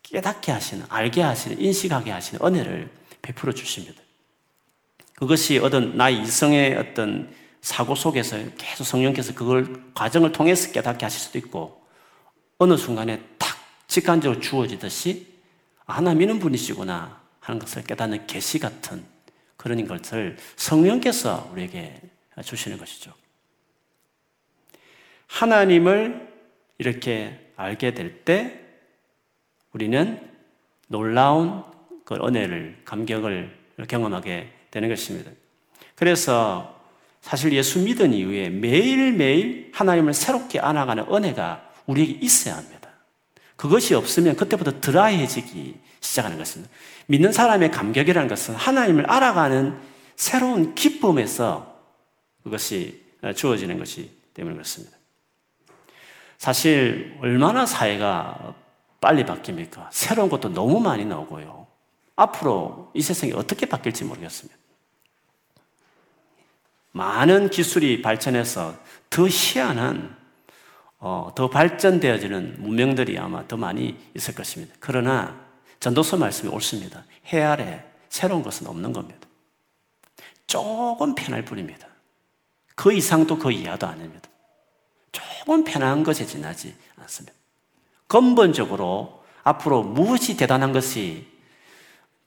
깨닫게 0.04 0.52
하시는, 0.52 0.86
알게 0.89 1.21
하시는, 1.21 1.60
인식하게 1.60 2.12
하시는 2.12 2.45
은혜를 2.45 2.89
베풀어 3.21 3.54
주십니다. 3.54 4.02
그것이 5.15 5.60
어떤 5.60 5.97
나의 5.97 6.21
이성의 6.21 6.76
어떤 6.76 7.34
사고 7.62 7.95
속에서 7.95 8.38
계속 8.58 8.84
성령께서 8.84 9.34
그걸 9.34 9.84
과정을 9.93 10.32
통해서 10.32 10.71
깨닫게 10.71 11.06
하실 11.06 11.19
수도 11.19 11.38
있고 11.38 11.86
어느 12.58 12.76
순간에 12.76 13.21
탁 13.38 13.58
직관적으로 13.88 14.39
주어지듯이 14.39 15.28
하나 15.86 16.13
믿는 16.13 16.39
분이시구나 16.39 17.21
하는 17.39 17.60
것을 17.60 17.84
깨닫는 17.84 18.28
계시 18.28 18.60
같은 18.60 19.04
그런 19.58 19.86
것을 19.88 20.38
성령께서 20.56 21.50
우리에게 21.52 22.02
주시는 22.43 22.78
것이죠. 22.78 23.13
하나님을 25.28 26.30
이렇게 26.78 27.54
알게 27.56 27.93
될 27.93 28.26
때 28.26 28.60
우리는 29.74 30.30
놀라운 30.88 31.63
그 32.04 32.15
은혜를, 32.15 32.82
감격을 32.84 33.58
경험하게 33.88 34.52
되는 34.69 34.89
것입니다. 34.89 35.32
그래서 35.95 36.81
사실 37.21 37.53
예수 37.53 37.79
믿은 37.79 38.13
이후에 38.13 38.49
매일매일 38.49 39.71
하나님을 39.73 40.13
새롭게 40.13 40.60
안아가는 40.60 41.05
은혜가 41.12 41.69
우리에게 41.86 42.17
있어야 42.21 42.57
합니다. 42.57 42.89
그것이 43.55 43.93
없으면 43.93 44.36
그때부터 44.36 44.81
드라이해지기 44.81 45.75
시작하는 45.99 46.38
것입니다. 46.38 46.73
믿는 47.05 47.31
사람의 47.31 47.71
감격이라는 47.71 48.27
것은 48.27 48.55
하나님을 48.55 49.10
알아가는 49.10 49.77
새로운 50.15 50.73
기쁨에서 50.73 51.79
그것이 52.43 53.03
주어지는 53.36 53.77
것이 53.77 54.12
때문에 54.34 54.55
그렇습니다. 54.55 54.97
사실 56.39 57.17
얼마나 57.21 57.67
사회가 57.67 58.55
빨리 58.99 59.23
바뀝니까? 59.25 59.88
새로운 59.91 60.29
것도 60.29 60.53
너무 60.53 60.79
많이 60.79 61.05
나오고요. 61.05 61.67
앞으로 62.15 62.91
이 62.95 63.01
세상이 63.01 63.34
어떻게 63.34 63.67
바뀔지 63.67 64.05
모르겠습니다. 64.05 64.57
많은 66.91 67.49
기술이 67.49 68.01
발전해서 68.01 68.75
더 69.10 69.27
희한한 69.27 70.17
어, 70.99 71.32
더 71.36 71.49
발전되어지는 71.49 72.58
문명들이 72.62 73.17
아마 73.17 73.47
더 73.47 73.58
많이 73.58 73.97
있을 74.15 74.36
것입니다. 74.36 74.75
그러나 74.80 75.39
전도서 75.80 76.17
말씀이 76.17 76.51
옳습니다. 76.54 77.04
해 77.34 77.41
아래 77.41 77.84
새로운 78.10 78.43
것은 78.43 78.67
없는 78.67 78.93
겁니다. 78.93 79.27
조금 80.45 81.15
편할 81.15 81.43
뿐입니다. 81.43 81.88
그 82.75 82.93
이상도 82.93 83.39
그 83.39 83.51
이하도 83.51 83.88
아닙니다. 83.88 84.30
조금 85.12 85.63
편한 85.63 86.04
것에 86.04 86.25
지나지 86.25 86.75
않습니다. 86.97 87.34
근본적으로 88.08 89.23
앞으로 89.43 89.82
무엇이 89.82 90.38
대단한 90.38 90.71
것이 90.71 91.27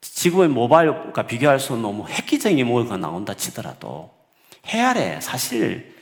지구의 0.00 0.48
모바일과 0.48 1.26
비교할 1.26 1.60
수 1.60 1.74
없는 1.74 1.82
너무 1.82 2.08
획기적인 2.08 2.66
뭐가 2.66 2.96
나온다 2.96 3.34
치더라도 3.34 4.12
해 4.68 4.80
아래 4.80 5.20
사실 5.20 5.94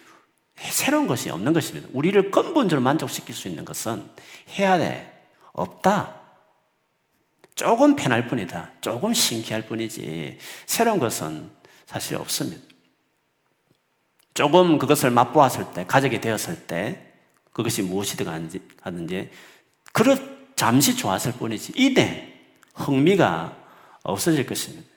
새로운 0.57 1.07
것이 1.07 1.31
없는 1.31 1.53
것입니다. 1.53 1.89
우리를 1.93 2.31
근본적으로 2.31 2.83
만족시킬 2.83 3.35
수 3.35 3.49
있는 3.49 3.65
것은 3.65 4.09
해야 4.59 4.79
돼. 4.79 5.09
없다. 5.53 6.21
조금 7.55 7.97
편할 7.97 8.27
뿐이다. 8.29 8.71
조금 8.81 9.13
신기할 9.13 9.67
뿐이지. 9.67 10.39
새로운 10.67 10.99
것은 10.99 11.51
사실 11.87 12.17
없습니다. 12.17 12.63
조금 14.35 14.79
그것을 14.79 15.11
맛보았을 15.11 15.73
때, 15.75 15.85
가지게 15.85 16.21
되었을 16.21 16.67
때, 16.67 17.13
그것이 17.53 17.83
무엇이든 17.83 18.27
하든지, 18.81 19.31
그렇 19.93 20.17
잠시 20.57 20.97
좋았을 20.97 21.33
뿐이지, 21.33 21.73
이내 21.77 22.33
흥미가 22.75 23.57
없어질 24.05 24.47
것입니다. 24.47 24.89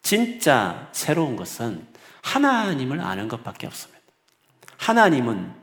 진짜 0.00 0.88
새로운 0.92 1.36
것은 1.36 1.86
하나님을 2.26 3.00
아는 3.00 3.28
것밖에 3.28 3.68
없습니다. 3.68 4.02
하나님은 4.78 5.54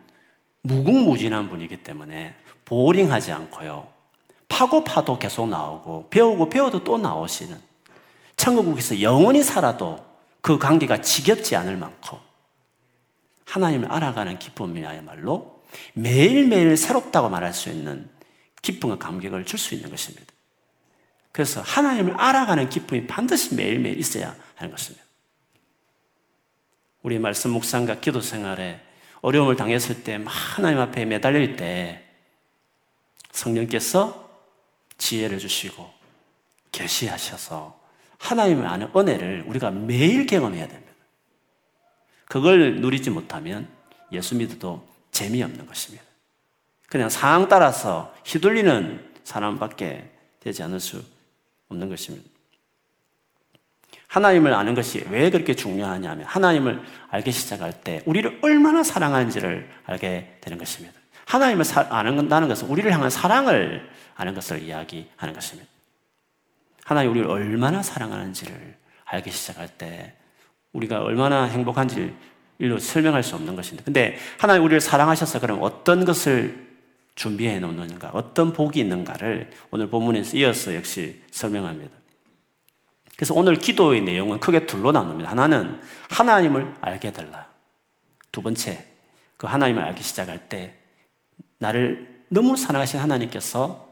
무궁무진한 0.62 1.49
분이기 1.49 1.84
때문에 1.84 2.36
보링하지 2.63 3.34
않고요. 3.34 3.91
파고 4.47 4.86
파도 4.86 5.19
계속 5.19 5.49
나오고 5.49 6.08
배우고 6.10 6.49
배워도 6.49 6.86
또 6.86 6.97
나오시는 6.97 7.60
천국에서 8.38 9.02
영원히 9.02 9.43
살아도 9.43 10.06
그 10.41 10.58
관계가 10.58 11.02
지겹지 11.02 11.58
않을 11.58 11.76
만큼 11.76 12.17
하나님을 13.45 13.91
알아가는 13.91 14.39
기쁨이야말로 14.39 15.63
매일매일 15.93 16.78
새롭다고 16.78 17.30
말할 17.30 17.54
수 17.54 17.69
있는 17.69 18.10
기쁨과 18.62 18.99
감격을 18.99 19.45
줄 19.45 19.60
수 19.60 19.76
있는 19.76 19.89
것입니다. 19.89 20.32
그래서 21.34 21.62
하나님을 21.62 22.13
알아가는 22.17 22.69
기쁨이 22.69 23.06
반드시 23.06 23.56
매일매일 23.56 23.99
있어야 23.99 24.36
하는 24.56 24.71
것입니다. 24.71 25.02
우리 27.03 27.19
말씀 27.19 27.51
묵상과 27.51 27.99
기도 27.99 28.21
생활에 28.21 28.81
어려움을 29.21 29.55
당했을 29.55 30.03
때 30.03 30.19
하나님 30.25 30.79
앞에 30.79 31.05
매달릴 31.05 31.55
때 31.55 32.03
성령께서 33.31 34.29
지혜를 34.97 35.37
주시고 35.37 35.89
계시하셔서 36.71 37.79
하나님을 38.17 38.65
아는 38.65 38.89
은혜를 38.95 39.43
우리가 39.47 39.71
매일 39.71 40.25
경험해야 40.25 40.67
됩니다. 40.67 40.93
그걸 42.25 42.79
누리지 42.79 43.09
못하면 43.09 43.67
예수 44.11 44.35
믿어도 44.35 44.87
재미없는 45.11 45.65
것입니다. 45.65 46.03
그냥 46.87 47.09
상황 47.09 47.49
따라서 47.49 48.13
휘둘리는 48.25 49.13
사람밖에 49.23 50.09
되지 50.39 50.63
않을 50.63 50.79
수 50.79 51.03
없는 51.67 51.89
것입니다. 51.89 52.33
하나님을 54.13 54.54
아는 54.54 54.76
것이 54.76 55.04
왜 55.10 55.32
그렇게 55.32 55.56
중요하냐면 55.56 56.28
하나님을 56.28 56.84
알기 57.10 57.32
시작할 57.32 57.73
때 57.82 58.04
우리를 58.06 58.39
얼마나 58.43 58.84
사랑하는지를 58.84 59.67
알게 59.86 60.38
되는 60.39 60.60
것입니다. 60.60 60.93
하나님을 61.26 61.65
아는다는 61.89 62.47
것은 62.47 62.67
우리를 62.67 62.91
향한 62.93 63.10
사랑을 63.10 63.89
아는 64.15 64.36
것을 64.36 64.62
이야기하는 64.62 65.34
것입니다. 65.34 65.67
하나님 66.84 67.10
우리를 67.10 67.28
얼마나 67.28 67.82
사랑하는지를 67.82 68.76
알기 69.06 69.32
시작할 69.32 69.67
때 69.80 70.13
우리가 70.73 71.02
얼마나 71.02 71.45
행복한지를 71.45 72.13
일로 72.60 72.78
설명할 72.78 73.23
수 73.23 73.34
없는 73.34 73.56
것인데. 73.56 73.84
근데 73.84 74.19
하나님 74.38 74.63
우리를 74.63 74.80
사랑하셔서 74.80 75.39
그럼 75.39 75.58
어떤 75.63 76.06
것을 76.06 76.67
준비해 77.15 77.60
놓는가, 77.60 78.12
어떤 78.13 78.54
복이 78.54 78.80
있는가를 78.80 79.49
오늘 79.71 79.89
본문에서 79.89 80.38
이어서 80.38 80.76
역시 80.76 81.19
설명합니다. 81.32 82.02
그래서 83.15 83.34
오늘 83.34 83.56
기도의 83.56 84.02
내용은 84.02 84.39
크게 84.39 84.65
둘로 84.65 84.91
나눕니다. 84.91 85.30
하나는 85.30 85.80
하나님을 86.10 86.76
알게 86.82 87.12
달라. 87.12 87.47
두 88.32 88.41
번째, 88.41 88.86
그 89.38 89.47
하나님을 89.47 89.84
알기 89.84 90.04
시작할 90.04 90.49
때 90.49 90.76
나를 91.60 92.23
너무 92.30 92.58
사랑하신 92.58 92.99
하나님께서 92.99 93.88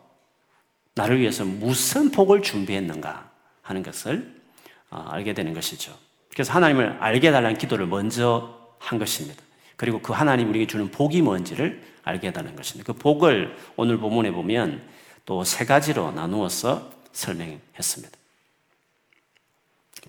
나를 0.96 1.20
위해서 1.20 1.46
무슨 1.46 2.12
복을 2.12 2.42
준비했는가 2.42 3.30
하는 3.62 3.84
것을 3.84 4.42
어, 4.90 5.06
알게 5.10 5.34
되는 5.34 5.54
것이죠. 5.54 5.96
그래서 6.32 6.52
하나님을 6.54 6.98
알게 7.00 7.32
달라는 7.32 7.58
기도를 7.58 7.86
먼저 7.86 8.58
한 8.80 9.00
것입니다. 9.00 9.42
그리고 9.76 10.02
그 10.02 10.14
하나님 10.14 10.50
우리에게 10.50 10.68
주는 10.68 10.92
복이 10.92 11.22
뭔지를 11.22 11.82
알게 12.04 12.28
해달라는 12.28 12.56
것입니다. 12.56 12.92
그 12.92 12.98
복을 13.00 13.56
오늘 13.76 13.98
본문에 13.98 14.32
보면 14.32 14.82
또 15.26 15.44
세 15.44 15.66
가지로 15.66 16.12
나누어서 16.12 16.92
설명했습니다. 17.12 18.18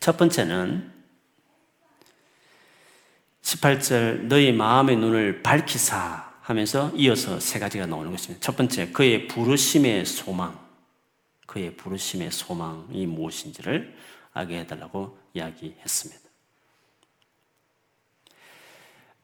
첫 0.02 0.16
번째는 0.16 0.92
18절 3.42 4.22
너희 4.22 4.50
마음의 4.50 4.96
눈을 4.96 5.44
밝히사 5.44 6.32
하면서 6.40 6.90
이어서 6.96 7.38
세 7.38 7.60
가지가 7.60 7.86
나오는 7.86 8.10
것입니다. 8.10 8.44
첫 8.44 8.56
번째 8.56 8.90
그의 8.90 9.28
부르심의 9.28 10.04
소망 10.04 10.58
그의 11.46 11.76
부르심의 11.76 12.32
소망이 12.32 13.06
무엇인지를 13.06 13.96
알게 14.32 14.58
해달라고 14.58 15.16
이야기했습니다. 15.34 16.20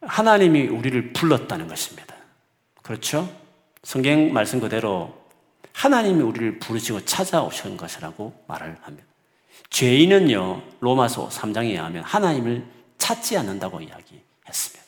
하나님이 0.02 0.68
우리를 0.68 1.12
불렀다는 1.12 1.66
것입니다. 1.66 2.14
그렇죠? 2.84 3.28
성경 3.82 4.32
말씀 4.32 4.60
그대로 4.60 5.26
하나님이 5.72 6.22
우리를 6.22 6.60
부르시고 6.60 7.04
찾아오신 7.04 7.76
것이라고 7.76 8.44
말을 8.46 8.78
합니다. 8.82 9.07
죄인은요, 9.70 10.62
로마서 10.80 11.28
3장에 11.28 11.70
의하면 11.70 12.02
하나님을 12.04 12.66
찾지 12.98 13.36
않는다고 13.36 13.80
이야기했습니다. 13.80 14.84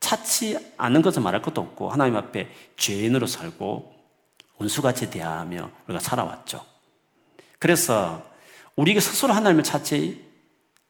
찾지 0.00 0.74
않는 0.76 1.02
것을 1.02 1.22
말할 1.22 1.42
것도 1.42 1.60
없고, 1.60 1.90
하나님 1.90 2.16
앞에 2.16 2.48
죄인으로 2.76 3.26
살고, 3.26 3.94
원수같이 4.58 5.10
대하며 5.10 5.70
우리가 5.86 6.00
살아왔죠. 6.00 6.64
그래서 7.58 8.24
우리가 8.76 9.00
스스로 9.00 9.32
하나님을 9.32 9.64
찾지 9.64 10.24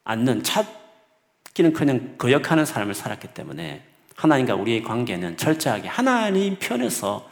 않는, 0.05 0.43
찾기는 0.43 1.73
그냥 1.73 2.17
거역하는 2.19 2.67
삶을 2.67 2.95
살았기 2.95 3.29
때문에 3.29 3.85
하나님과 4.17 4.55
우리의 4.55 4.83
관계는 4.83 5.37
철저하게 5.37 5.89
하나님 5.89 6.59
편에서 6.59 7.29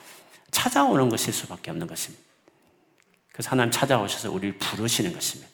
찾아오는 0.51 1.09
것일 1.09 1.33
수밖에 1.33 1.71
없는 1.71 1.87
것입니다. 1.87 2.23
그래서 3.33 3.51
하나님 3.51 3.71
찾아오셔서 3.71 4.31
우리를 4.31 4.59
부르시는 4.59 5.13
것입니다. 5.13 5.52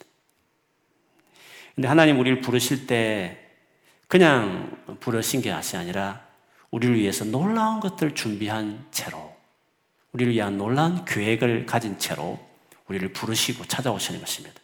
근데 1.79 1.87
하나님 1.87 2.19
우리를 2.19 2.41
부르실 2.41 2.89
때 2.89 3.39
그냥 4.09 4.77
부르신 4.99 5.43
게 5.43 5.53
아니라 5.53 6.23
우리를 6.73 6.97
위해서 6.97 7.25
놀라운 7.25 7.79
것들 7.79 8.17
준비한 8.17 8.85
채로 8.91 9.33
우리를 10.11 10.33
위한 10.33 10.59
놀라운 10.59 11.05
계획을 11.05 11.67
가진 11.67 11.97
채로 11.97 12.45
우리를 12.89 13.13
부르시고 13.13 13.67
찾아오시는 13.67 14.19
것입니다. 14.19 14.61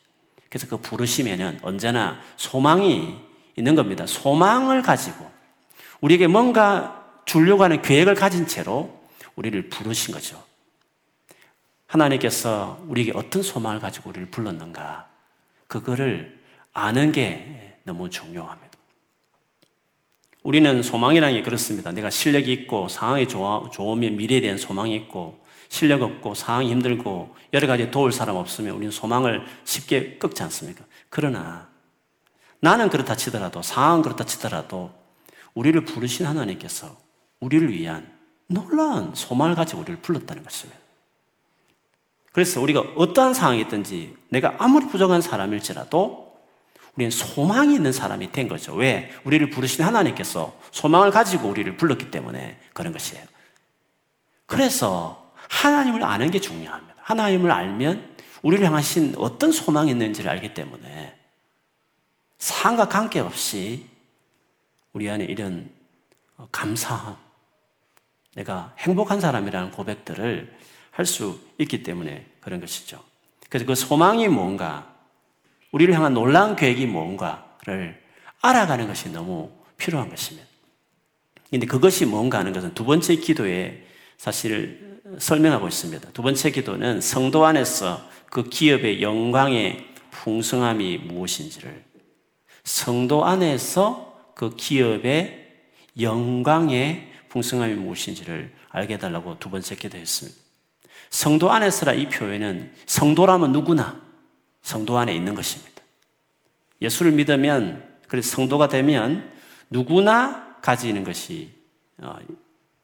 그래서 0.49 0.67
그 0.67 0.79
부르심에는 0.79 1.61
언제나 1.63 2.21
소망이 2.37 3.17
있는 3.55 3.77
겁니다. 3.77 4.07
소망을 4.09 4.83
가지고 4.83 5.31
우리에게 6.01 6.27
뭔가 6.27 7.21
주려고 7.27 7.63
하는 7.63 7.81
계획을 7.81 8.17
가진 8.17 8.49
채로 8.49 8.93
우리를 9.37 9.69
부르신 9.69 10.13
거죠. 10.13 10.43
하나님께서 11.87 12.85
우리에게 12.89 13.13
어떤 13.15 13.45
소망을 13.45 13.79
가지고 13.79 14.11
우리를 14.11 14.31
불렀는가, 14.33 15.07
그거를 15.69 16.43
아는 16.75 17.13
게 17.13 17.79
너무 17.85 18.11
중요합니다. 18.11 18.75
우리는 20.43 20.83
소망이라는 20.83 21.37
게 21.37 21.43
그렇습니다. 21.43 21.91
내가 21.91 22.11
실력이 22.11 22.53
있고 22.53 22.89
상황이 22.89 23.27
좋아, 23.27 23.71
좋으면 23.71 24.17
미래에 24.17 24.43
대한 24.43 24.59
소망이 24.59 24.95
있고 24.97 25.43
실력 25.69 26.03
없고 26.03 26.35
상황이 26.35 26.71
힘들고 26.71 27.35
여러 27.55 27.67
가지 27.67 27.91
도울 27.91 28.13
사람 28.13 28.37
없으면 28.37 28.75
우리는 28.75 28.91
소망을 28.91 29.45
쉽게 29.65 30.19
꺾지 30.19 30.43
않습니까? 30.43 30.85
그러나 31.09 31.69
나는 32.61 32.91
그렇다 32.91 33.17
치더라도 33.17 33.63
상황은 33.63 34.03
그렇다 34.03 34.25
치더라도 34.25 34.93
우리를 35.55 35.83
부르신 35.85 36.27
하나님께서 36.27 36.97
우리를 37.41 37.73
위한 37.73 38.13
놀라운 38.47 39.15
소망을 39.15 39.55
가지고 39.55 39.81
우리를 39.83 40.03
불렀다는 40.03 40.43
것입니다. 40.43 40.79
그래서 42.33 42.61
우리가 42.61 42.81
어떠한 42.97 43.33
상황이 43.33 43.61
있든지 43.63 44.17
내가 44.29 44.57
아무리 44.59 44.87
부족한 44.89 45.23
사람일지라도 45.23 46.24
우리는 46.97 47.11
소망이 47.11 47.75
있는 47.75 47.93
사람이 47.93 48.33
된 48.33 48.49
거죠. 48.49 48.75
왜? 48.75 49.11
우리를 49.25 49.51
부르신 49.51 49.85
하나님께서 49.85 50.59
소망을 50.71 51.11
가지고 51.11 51.49
우리를 51.49 51.77
불렀기 51.77 52.11
때문에 52.11 52.59
그런 52.73 52.93
것이에요. 52.93 53.25
그래서 54.47 55.33
하나님을 55.49 56.05
아는 56.05 56.31
게 56.31 56.41
중요합니다. 56.41 56.95
하나님을 56.99 57.51
알면 57.51 58.15
우리를 58.43 58.65
향하신 58.65 59.15
어떤 59.19 59.51
소망이 59.51 59.91
있는지를 59.91 60.31
알기 60.31 60.55
때문에 60.55 61.15
상과 62.39 62.89
관계없이 62.89 63.87
우리 64.93 65.11
안에 65.11 65.25
이런 65.25 65.71
감사함, 66.53 67.17
내가 68.35 68.75
행복한 68.79 69.21
사람이라는 69.21 69.71
고백들을 69.73 70.59
할 70.91 71.07
수 71.07 71.41
있기 71.59 71.83
때문에 71.83 72.25
그런 72.41 72.61
것이죠. 72.61 73.03
그래서 73.49 73.67
그 73.67 73.75
소망이 73.75 74.29
뭔가, 74.29 74.94
우리를 75.75 75.93
향한 75.93 76.15
놀라운 76.15 76.55
계획이 76.55 76.87
뭔가를 76.87 78.01
알아가는 78.43 78.87
것이 78.87 79.11
너무 79.11 79.51
필요한 79.77 80.09
것입니다. 80.09 80.47
근데 81.51 81.67
그것이 81.67 82.07
뭔가 82.07 82.39
하는 82.39 82.53
것은 82.53 82.75
두 82.75 82.85
번째 82.85 83.17
기도에 83.17 83.85
사실 84.17 85.01
설명하고 85.19 85.67
있습니다. 85.67 86.11
두 86.13 86.23
번째 86.23 86.51
기도는 86.53 87.01
성도 87.01 87.45
안에서 87.45 88.09
그 88.27 88.49
기업의 88.49 89.03
영광의 89.03 89.85
풍성함이 90.13 90.99
무엇인지를 90.99 91.83
성도 92.63 93.25
안에서 93.25 94.31
그 94.37 94.55
기업의 94.55 95.57
영광의 96.01 97.11
풍성함이 97.31 97.75
무엇인지를 97.75 98.53
알게 98.69 98.95
해달라고 98.95 99.41
두 99.41 99.51
번째 99.51 99.75
기도했습니다. 99.75 100.39
성도 101.11 101.51
안에서라 101.51 101.95
이 101.95 102.09
표현은 102.09 102.73
성도라면 102.87 103.51
누구나 103.51 104.04
성도 104.65 104.99
안에 104.99 105.15
있는 105.15 105.35
것입니다. 105.35 105.83
예수를 106.81 107.13
믿으면 107.13 107.87
그래서 108.09 108.35
성도가 108.35 108.69
되면 108.69 109.31
누구나 109.71 110.59
가지는 110.61 111.05
것이 111.05 111.51
어, 111.99 112.17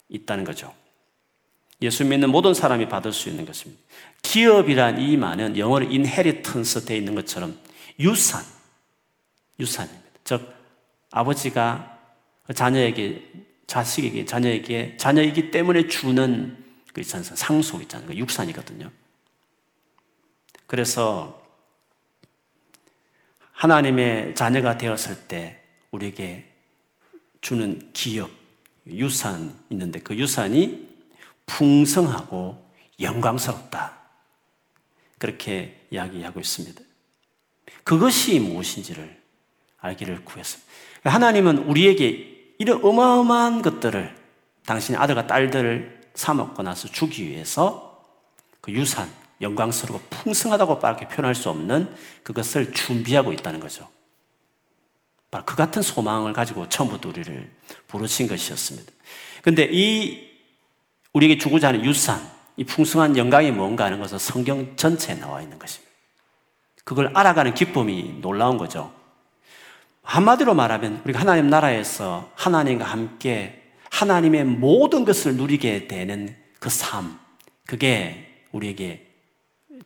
있다는 0.08 0.44
거죠. 0.44 0.72
예수 1.82 2.04
믿는 2.04 2.28
모든 2.30 2.52
사람이 2.52 2.88
받을 2.88 3.12
수 3.12 3.30
있는 3.30 3.46
것입니다. 3.46 3.82
기업이란 4.22 5.00
이 5.00 5.16
말은 5.16 5.56
영어로 5.56 5.86
inheritance 5.86 6.84
되어 6.84 6.96
있는 6.98 7.14
것처럼 7.14 7.58
유산, 7.98 8.44
유산입니다. 9.58 10.10
즉 10.24 10.54
아버지가 11.10 11.98
자녀에게, 12.54 13.32
자식에게, 13.66 14.26
자녀에게, 14.26 14.96
자녀이기 14.98 15.50
때문에 15.50 15.88
주는 15.88 16.62
그 16.92 17.00
있잖아요. 17.00 17.34
상속 17.34 17.80
있잖아요. 17.82 18.08
그 18.08 18.16
육산이거든요. 18.16 18.90
그래서 20.66 21.39
하나님의 23.60 24.34
자녀가 24.34 24.78
되었을 24.78 25.28
때 25.28 25.60
우리에게 25.90 26.50
주는 27.42 27.90
기업, 27.92 28.30
유산 28.86 29.54
있는데 29.68 30.00
그 30.00 30.16
유산이 30.16 30.88
풍성하고 31.44 32.70
영광스럽다. 32.98 33.98
그렇게 35.18 35.78
이야기하고 35.90 36.40
있습니다. 36.40 36.80
그것이 37.84 38.40
무엇인지를 38.40 39.20
알기를 39.80 40.24
구했습니다. 40.24 40.70
하나님은 41.04 41.58
우리에게 41.58 42.54
이런 42.58 42.82
어마어마한 42.82 43.60
것들을 43.60 44.16
당신의 44.64 44.98
아들과 44.98 45.26
딸들을 45.26 46.00
사먹고 46.14 46.62
나서 46.62 46.88
주기 46.88 47.28
위해서 47.28 48.06
그 48.62 48.72
유산, 48.72 49.10
영광스럽고 49.40 50.00
풍성하다고 50.10 50.78
빠르게 50.78 51.08
표현할 51.08 51.34
수 51.34 51.50
없는 51.50 51.94
그것을 52.22 52.72
준비하고 52.72 53.32
있다는 53.32 53.60
거죠. 53.60 53.88
바로 55.30 55.44
그 55.44 55.56
같은 55.56 55.80
소망을 55.82 56.32
가지고 56.32 56.68
처음부터 56.68 57.08
우리를 57.10 57.50
부르신 57.86 58.26
것이었습니다. 58.26 58.92
근데 59.42 59.68
이 59.70 60.28
우리에게 61.12 61.38
주고자 61.38 61.68
하는 61.68 61.84
유산, 61.84 62.20
이 62.56 62.64
풍성한 62.64 63.16
영광이 63.16 63.52
뭔가 63.52 63.84
하는 63.84 64.00
것은 64.00 64.18
성경 64.18 64.76
전체에 64.76 65.16
나와 65.16 65.40
있는 65.40 65.58
것입니다. 65.58 65.90
그걸 66.84 67.10
알아가는 67.14 67.54
기쁨이 67.54 68.20
놀라운 68.20 68.58
거죠. 68.58 68.92
한마디로 70.02 70.54
말하면 70.54 71.02
우리가 71.04 71.20
하나님 71.20 71.48
나라에서 71.48 72.30
하나님과 72.34 72.84
함께 72.84 73.62
하나님의 73.90 74.44
모든 74.44 75.04
것을 75.04 75.36
누리게 75.36 75.88
되는 75.88 76.36
그 76.58 76.68
삶, 76.68 77.18
그게 77.66 78.44
우리에게 78.52 79.09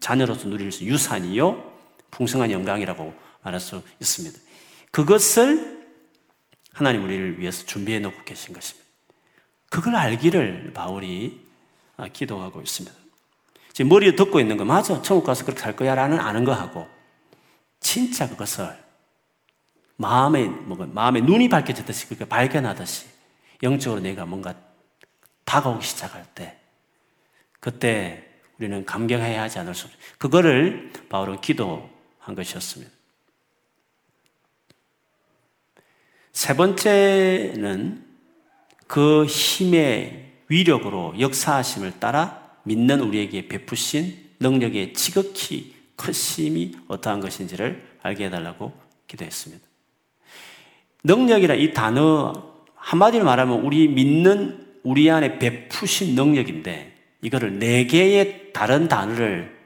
자녀로서 0.05 0.51
누릴 0.51 0.71
수 0.71 0.85
유산이요, 0.85 1.73
풍성한 2.11 2.51
영광이라고 2.51 3.15
말할 3.43 3.59
수 3.59 3.83
있습니다. 4.01 4.39
그것을 4.91 5.83
하나님 6.75 7.05
우리를 7.05 7.41
위해서 7.41 7.65
준비해 7.65 8.01
놓고 8.01 8.23
계신 8.25 8.53
것입니다. 8.53 8.87
그걸 9.71 9.97
알기를 9.97 10.73
바울이 10.75 11.41
기도하고 12.13 12.61
있습니다. 12.61 12.95
지금 13.73 13.89
머리에 13.89 14.15
듣고 14.15 14.41
있는 14.41 14.59
거 14.59 14.67
맞아. 14.67 15.01
천국 15.01 15.25
가서 15.25 15.47
그렇게 15.47 15.63
살 15.63 15.75
거야. 15.75 15.95
라는 15.95 16.21
아는 16.21 16.45
거하고 16.45 16.87
진짜 17.81 18.29
그것을 18.29 18.77
마음에, 19.97 20.45
뭐, 20.45 20.77
마음에 20.87 21.23
눈이 21.23 21.49
밝혀졌듯이 21.49 22.09
그렇게 22.09 22.27
발견하듯이 22.27 23.07
영적으로 23.63 24.03
내가 24.03 24.27
뭔가 24.27 24.55
다가오기 25.47 25.83
시작할 25.87 26.27
때 26.35 26.59
그때 27.59 28.34
우리는 28.59 28.85
감격해야 28.85 29.43
하지 29.43 29.59
않을 29.59 29.75
수 29.75 29.87
없어요. 29.87 30.01
그거를 30.19 30.93
바울은 31.09 31.41
기도한 31.41 32.35
것이었습니다. 32.35 32.93
세 36.33 36.57
번째는 36.57 38.05
그 38.87 39.25
힘의 39.25 40.33
위력으로 40.49 41.15
역사하심을 41.19 42.01
따라 42.01 42.59
믿는 42.65 43.01
우리에게 43.01 43.49
베푸신 43.49 44.31
능력의 44.41 44.95
지극히 44.95 45.75
크심이 45.97 46.77
어떠한 46.89 47.21
것인지를 47.21 47.99
알게 48.03 48.27
해달라고 48.27 48.73
기도했습니다. 49.07 49.65
능력이라 51.05 51.55
이 51.55 51.73
단어 51.73 52.33
한마디로 52.75 53.25
말하면 53.25 53.61
우리 53.61 53.89
믿는 53.89 54.79
우리 54.83 55.11
안에 55.11 55.39
베푸신 55.39 56.15
능력인데 56.15 56.94
이거를 57.25 57.59
네 57.59 57.87
개의 57.87 58.53
다른 58.53 58.87
단어를 58.87 59.59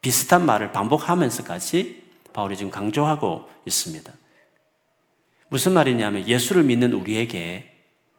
비슷한 0.00 0.44
말을 0.44 0.72
반복하면서까지 0.72 2.02
바울이 2.32 2.56
지금 2.56 2.72
강조하고 2.72 3.48
있습니다. 3.64 4.12
무슨 5.48 5.72
말이냐면 5.72 6.26
예수를 6.26 6.64
믿는 6.64 6.92
우리에게 6.92 7.70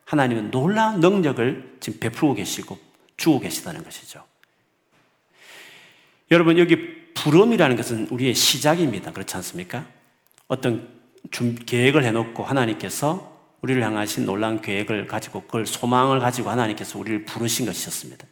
하나님은 0.06 0.52
놀라운 0.52 1.02
능력을 1.02 1.78
지금 1.82 2.00
베풀고 2.00 2.36
계시고 2.36 2.80
주고 3.18 3.42
계시다는 3.42 3.84
것이죠. 3.84 4.24
여러분, 6.32 6.58
여기 6.58 7.14
부름이라는 7.14 7.76
것은 7.76 8.08
우리의 8.10 8.34
시작입니다. 8.36 9.12
그렇지 9.12 9.36
않습니까? 9.36 9.86
어떤 10.48 10.88
좀 11.30 11.56
계획을 11.56 12.06
해놓고 12.06 12.44
하나님께서 12.44 13.38
우리를 13.62 13.84
향하신 13.84 14.26
놀라운 14.26 14.62
계획을 14.62 15.08
가지고 15.08 15.42
그걸 15.42 15.66
소망을 15.66 16.20
가지고 16.20 16.52
하나님께서 16.52 16.98
우리를 16.98 17.26
부르신 17.26 17.66
것이었습니다. 17.66 18.26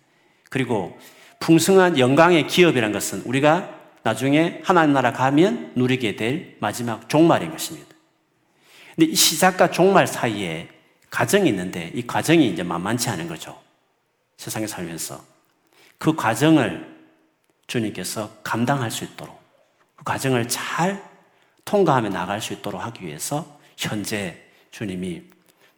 그리고 0.54 0.96
풍성한 1.40 1.98
영광의 1.98 2.46
기업이라는 2.46 2.94
것은 2.94 3.24
우리가 3.26 3.76
나중에 4.04 4.62
하나님 4.64 4.94
나라 4.94 5.12
가면 5.12 5.72
누리게 5.76 6.16
될 6.16 6.58
마지막 6.60 7.10
종말인 7.10 7.50
것입니다. 7.50 7.88
근데 8.96 9.12
이 9.12 9.16
시작과 9.16 9.72
종말 9.72 10.06
사이에 10.06 10.70
과정이 11.10 11.50
있는데 11.50 11.92
이 11.96 12.06
과정이 12.06 12.48
이제 12.48 12.62
만만치 12.62 13.10
않은 13.10 13.28
거죠. 13.28 13.60
세상에 14.38 14.68
살면서. 14.68 15.26
그 15.98 16.16
과정을 16.16 17.02
주님께서 17.66 18.30
감당할 18.44 18.92
수 18.92 19.06
있도록 19.06 19.42
그 19.96 20.04
과정을 20.04 20.48
잘 20.50 21.04
통과하며 21.66 22.10
나갈 22.10 22.42
수 22.42 22.54
있도록 22.54 22.80
하기 22.80 23.08
위해서 23.08 23.60
현재 23.76 24.40
주님이 24.70 25.24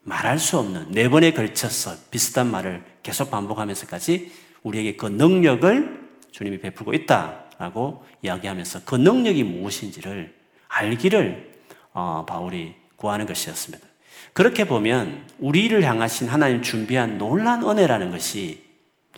말할 0.02 0.38
수 0.38 0.60
없는 0.60 0.92
네 0.92 1.08
번에 1.08 1.32
걸쳐서 1.32 1.96
비슷한 2.12 2.52
말을 2.52 2.84
계속 3.04 3.32
반복하면서까지 3.32 4.45
우리에게 4.66 4.96
그 4.96 5.06
능력을 5.06 6.10
주님이 6.32 6.60
베풀고 6.60 6.94
있다라고 6.94 8.04
이야기하면서 8.24 8.82
그 8.84 8.96
능력이 8.96 9.44
무엇인지를 9.44 10.36
알기를 10.68 11.54
어, 11.94 12.26
바울이 12.28 12.74
구하는 12.96 13.26
것이었습니다. 13.26 13.86
그렇게 14.34 14.66
보면 14.66 15.28
우리를 15.40 15.82
향하신 15.82 16.28
하나님 16.28 16.62
준비한 16.62 17.18
놀란 17.18 17.64
은혜라는 17.64 18.12
것이 18.12 18.66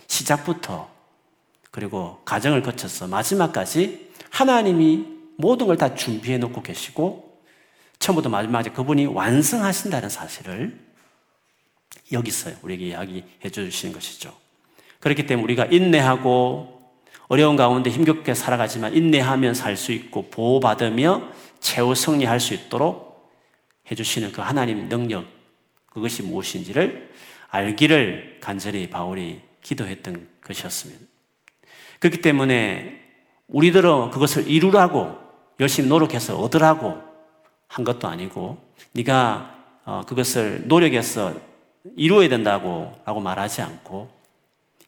시작부터 0.06 0.88
그리고 1.70 2.20
가정을 2.24 2.62
거쳐서 2.62 3.08
마지막까지 3.08 4.12
하나님이 4.30 5.06
모든 5.38 5.66
걸 5.66 5.76
다 5.76 5.94
준비해 5.94 6.38
놓고 6.38 6.62
계시고 6.62 7.42
처음부터 7.98 8.28
마지막까지 8.28 8.70
그분이 8.70 9.06
완성하신다는 9.06 10.08
사실을 10.08 10.78
여기서 12.12 12.50
우리에게 12.62 12.88
이야기해 12.88 13.50
주시는 13.50 13.94
것이죠. 13.94 14.47
그렇기 15.00 15.26
때문에 15.26 15.44
우리가 15.44 15.66
인내하고 15.66 16.78
어려운 17.28 17.56
가운데 17.56 17.90
힘겹게 17.90 18.34
살아가지만 18.34 18.94
인내하면 18.94 19.54
살 19.54 19.76
수 19.76 19.92
있고 19.92 20.30
보호받으며 20.30 21.22
최후 21.60 21.94
승리할 21.94 22.40
수 22.40 22.54
있도록 22.54 23.30
해주시는 23.90 24.32
그 24.32 24.40
하나님 24.40 24.88
능력, 24.88 25.26
그것이 25.86 26.22
무엇인지를 26.22 27.10
알기를 27.48 28.38
간절히 28.40 28.88
바울이 28.88 29.40
기도했던 29.62 30.28
것이었습니다. 30.42 31.04
그렇기 31.98 32.20
때문에 32.20 33.00
우리들은 33.48 34.10
그것을 34.10 34.48
이루라고 34.48 35.16
열심히 35.60 35.88
노력해서 35.88 36.38
얻으라고 36.38 37.02
한 37.66 37.84
것도 37.84 38.08
아니고 38.08 38.58
네가 38.92 39.54
어, 39.84 40.02
그것을 40.06 40.64
노력해서 40.66 41.34
이루어야 41.96 42.28
된다고 42.28 42.94
라고 43.04 43.20
말하지 43.20 43.62
않고 43.62 44.17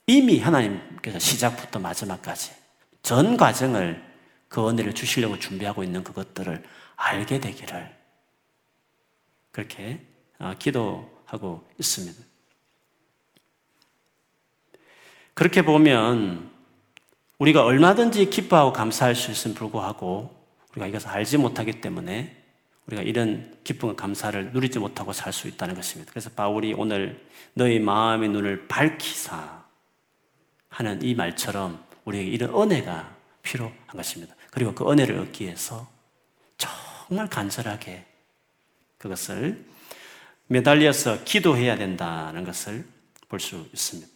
이미 0.06 0.40
하나님께서 0.40 1.18
시작부터 1.18 1.78
마지막까지 1.78 2.52
전 3.02 3.36
과정을 3.36 4.02
그 4.48 4.68
은혜를 4.68 4.94
주시려고 4.94 5.38
준비하고 5.38 5.84
있는 5.84 6.02
그것들을 6.02 6.62
알게 6.96 7.40
되기를 7.40 7.96
그렇게 9.52 10.00
아, 10.38 10.54
기도하고 10.58 11.68
있습니다. 11.78 12.22
그렇게 15.34 15.62
보면 15.62 16.50
우리가 17.38 17.64
얼마든지 17.64 18.28
기뻐하고 18.30 18.72
감사할 18.72 19.14
수 19.14 19.30
있음을 19.30 19.56
불구하고 19.56 20.34
우리가 20.72 20.86
이것을 20.86 21.08
알지 21.08 21.38
못하기 21.38 21.80
때문에 21.80 22.36
우리가 22.86 23.02
이런 23.02 23.56
기쁨과 23.64 23.96
감사를 23.96 24.52
누리지 24.52 24.78
못하고 24.78 25.12
살 25.12 25.32
수 25.32 25.48
있다는 25.48 25.74
것입니다. 25.74 26.10
그래서 26.10 26.30
바울이 26.30 26.74
오늘 26.74 27.24
너희 27.54 27.78
마음의 27.78 28.28
눈을 28.30 28.66
밝히사 28.68 29.59
하는 30.70 31.02
이 31.02 31.14
말처럼 31.14 31.84
우리에게 32.04 32.30
이런 32.30 32.54
은혜가 32.54 33.14
필요한 33.42 33.74
것입니다. 33.88 34.34
그리고 34.50 34.74
그 34.74 34.90
은혜를 34.90 35.18
얻기 35.18 35.44
위해서 35.44 35.88
정말 36.56 37.28
간절하게 37.28 38.06
그것을 38.98 39.64
매달려서 40.46 41.24
기도해야 41.24 41.76
된다는 41.76 42.44
것을 42.44 42.84
볼 43.28 43.38
수 43.40 43.66
있습니다. 43.72 44.10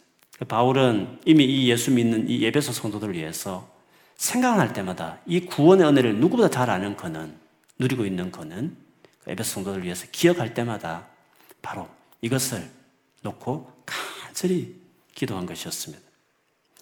바울은 0.49 1.21
이미 1.25 1.45
이 1.45 1.69
예수 1.69 1.91
믿는 1.91 2.29
이 2.29 2.41
예배소 2.41 2.73
성도들을 2.73 3.13
위해서 3.15 3.73
생각할 4.17 4.73
때마다 4.73 5.19
이 5.25 5.41
구원의 5.41 5.87
은혜를 5.87 6.15
누구보다 6.17 6.49
잘 6.49 6.69
아는 6.69 6.97
그는 6.97 7.37
누리고 7.79 8.05
있는 8.05 8.31
그는 8.31 8.75
그 9.23 9.31
에베소 9.31 9.53
성도들을 9.53 9.85
위해서 9.85 10.05
기억할 10.11 10.53
때마다 10.53 11.07
바로 11.61 11.87
이것을 12.21 12.69
놓고 13.21 13.71
간절히 13.85 14.75
기도한 15.13 15.45
것이었습니다. 15.45 16.04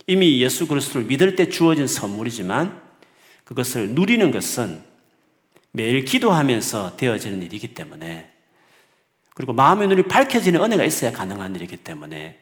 이미 0.07 0.41
예수 0.41 0.67
그리스도를 0.67 1.07
믿을 1.07 1.35
때 1.35 1.49
주어진 1.49 1.87
선물이지만 1.87 2.81
그것을 3.45 3.89
누리는 3.89 4.31
것은 4.31 4.83
매일 5.71 6.05
기도하면서 6.05 6.97
되어지는 6.97 7.41
일이기 7.41 7.73
때문에 7.73 8.31
그리고 9.33 9.53
마음의 9.53 9.87
눈이 9.87 10.03
밝혀지는 10.03 10.61
은혜가 10.61 10.83
있어야 10.83 11.11
가능한 11.11 11.55
일이기 11.55 11.77
때문에 11.77 12.39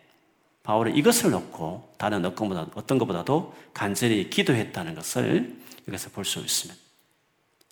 바울은 0.63 0.95
이것을 0.95 1.31
놓고 1.31 1.93
다른 1.97 2.25
어떤 2.25 2.49
것보다 2.49 2.67
어떤 2.75 2.97
것보다도 2.97 3.55
간절히 3.73 4.29
기도했다는 4.29 4.95
것을 4.95 5.55
여기서 5.87 6.09
볼 6.09 6.25
수 6.25 6.39
있습니다. 6.39 6.79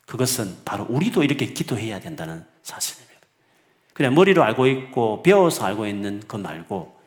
그것은 0.06 0.58
바로 0.66 0.88
우리도 0.90 1.24
이렇게 1.24 1.54
기도해야 1.54 2.00
된다는 2.00 2.44
사실입니다. 2.64 3.20
그냥 3.94 4.16
머리로 4.16 4.44
알고 4.44 4.66
있고 4.66 5.22
배워서 5.22 5.66
알고 5.66 5.86
있는 5.86 6.22
것 6.28 6.40
말고 6.40 7.00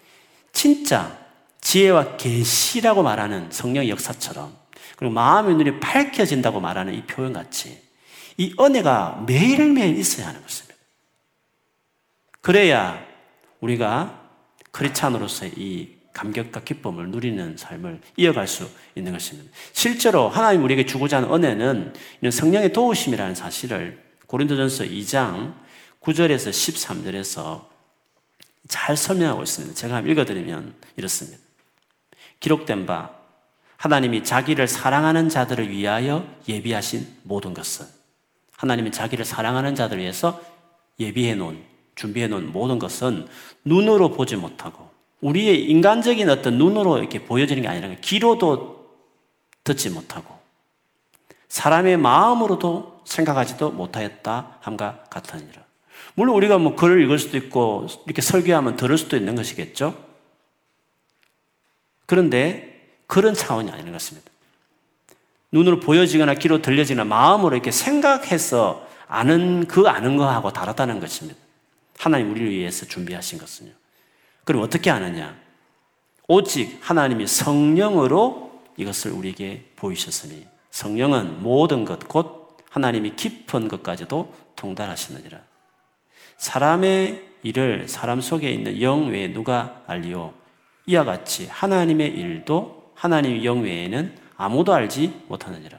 진짜 0.53 1.22
지혜와 1.63 2.17
계시라고 2.17 3.03
말하는 3.03 3.51
성령의 3.51 3.89
역사처럼 3.89 4.55
그리고 4.97 5.15
마음의 5.15 5.57
눈이 5.57 5.81
밝혀진다고 5.81 6.61
말하는 6.61 6.95
이 6.95 7.03
표현 7.07 7.33
같이 7.33 7.81
이 8.37 8.55
은혜가 8.61 9.25
매일매일 9.27 9.97
있어야 9.97 10.29
하는 10.29 10.43
것입니다. 10.43 10.77
그래야 12.41 13.03
우리가 13.61 14.21
크리스찬으로서의 14.73 15.53
이 15.57 15.97
감격과 16.13 16.61
기쁨을 16.61 17.11
누리는 17.11 17.57
삶을 17.57 18.01
이어갈 18.17 18.47
수 18.47 18.69
있는 18.95 19.13
것입니다. 19.13 19.51
실제로 19.73 20.29
하나님 20.29 20.65
우리에게 20.65 20.85
주고자 20.85 21.19
하는 21.19 21.33
은혜는 21.33 21.95
성령의 22.31 22.73
도우심이라는 22.73 23.35
사실을 23.35 24.03
고린도전서 24.27 24.85
2장 24.85 25.55
9절에서 26.01 26.51
13절에서 26.51 27.65
잘 28.69 28.97
설명하고 28.97 29.43
있습니다. 29.43 29.75
제가 29.75 29.97
한번 29.97 30.11
읽어드리면 30.13 30.75
이렇습니다. 30.97 31.42
기록된 32.43 32.85
바 32.85 33.11
하나님이 33.79 34.23
자기를 34.23 34.69
사랑하는 34.69 35.29
자들을 35.29 35.71
위하여 35.71 36.27
예비하신 36.49 37.07
모든 37.23 37.55
것은 37.55 37.87
하나님이 38.57 38.93
자기를 38.93 39.25
사랑하는 39.25 39.75
자들을 39.75 40.03
위해서 40.03 40.41
예비해 41.01 41.35
놓은 41.35 41.63
준비해 41.95 42.29
놓은 42.29 42.53
모든 42.53 42.79
것은 42.79 43.27
눈으로 43.65 44.11
보지 44.11 44.37
못하고 44.37 44.91
우리의 45.21 45.65
인간적인 45.71 46.29
어떤 46.29 46.59
눈으로 46.59 46.99
이렇게 46.99 47.25
보여지는 47.25 47.63
게 47.63 47.69
아니라 47.69 47.89
귀로도 48.01 48.87
듣지 49.65 49.91
못하고 49.91 50.35
사람의 51.49 51.97
마음으로도 51.97 53.03
생각하지도 53.05 53.71
못하였다 53.73 54.59
함과 54.61 55.05
같으니라. 55.11 55.63
물론 56.15 56.35
우리가 56.37 56.59
뭐 56.59 56.75
글을 56.75 57.03
읽을 57.03 57.19
수도 57.19 57.37
있고 57.37 57.87
이렇게 58.07 58.23
설교하면 58.23 58.77
들을 58.77 58.97
수도 58.99 59.17
있는 59.17 59.35
것이겠죠. 59.35 60.12
그런데 62.13 62.91
그런 63.07 63.33
차원이 63.33 63.71
아닌 63.71 63.91
것입니다. 63.91 64.31
눈으로 65.51 65.81
보여지거나 65.81 66.35
귀로 66.35 66.61
들려지거나 66.61 67.07
마음으로 67.07 67.57
이렇게 67.57 67.71
생각해서 67.71 68.87
아는 69.09 69.67
그 69.67 69.89
아는 69.89 70.19
거하고 70.19 70.53
다르다는 70.53 71.01
것입니다. 71.01 71.41
하나님 71.99 72.31
우리를 72.31 72.51
위해서 72.51 72.85
준비하신 72.85 73.39
것은요. 73.39 73.71
그럼 74.45 74.61
어떻게 74.61 74.91
아느냐? 74.91 75.35
오직 76.29 76.77
하나님이 76.83 77.27
성령으로 77.27 78.61
이것을 78.77 79.13
우리에게 79.13 79.71
보이셨으니 79.77 80.47
성령은 80.71 81.43
모든 81.43 81.87
것, 81.87 82.07
곧 82.09 82.59
하나님이 82.69 83.17
깊은 83.17 83.69
것까지도 83.69 84.35
통달하시느니라. 84.57 85.41
사람의 86.37 87.27
일을 87.43 87.89
사람 87.89 88.21
속에 88.21 88.51
있는 88.53 88.83
영 88.83 89.09
외에 89.09 89.33
누가 89.33 89.83
알리오? 89.87 90.42
이와 90.87 91.05
같이 91.05 91.47
하나님의 91.47 92.09
일도 92.09 92.93
하나님의 92.95 93.45
영 93.45 93.63
외에는 93.63 94.17
아무도 94.37 94.73
알지 94.73 95.25
못하느니라. 95.29 95.79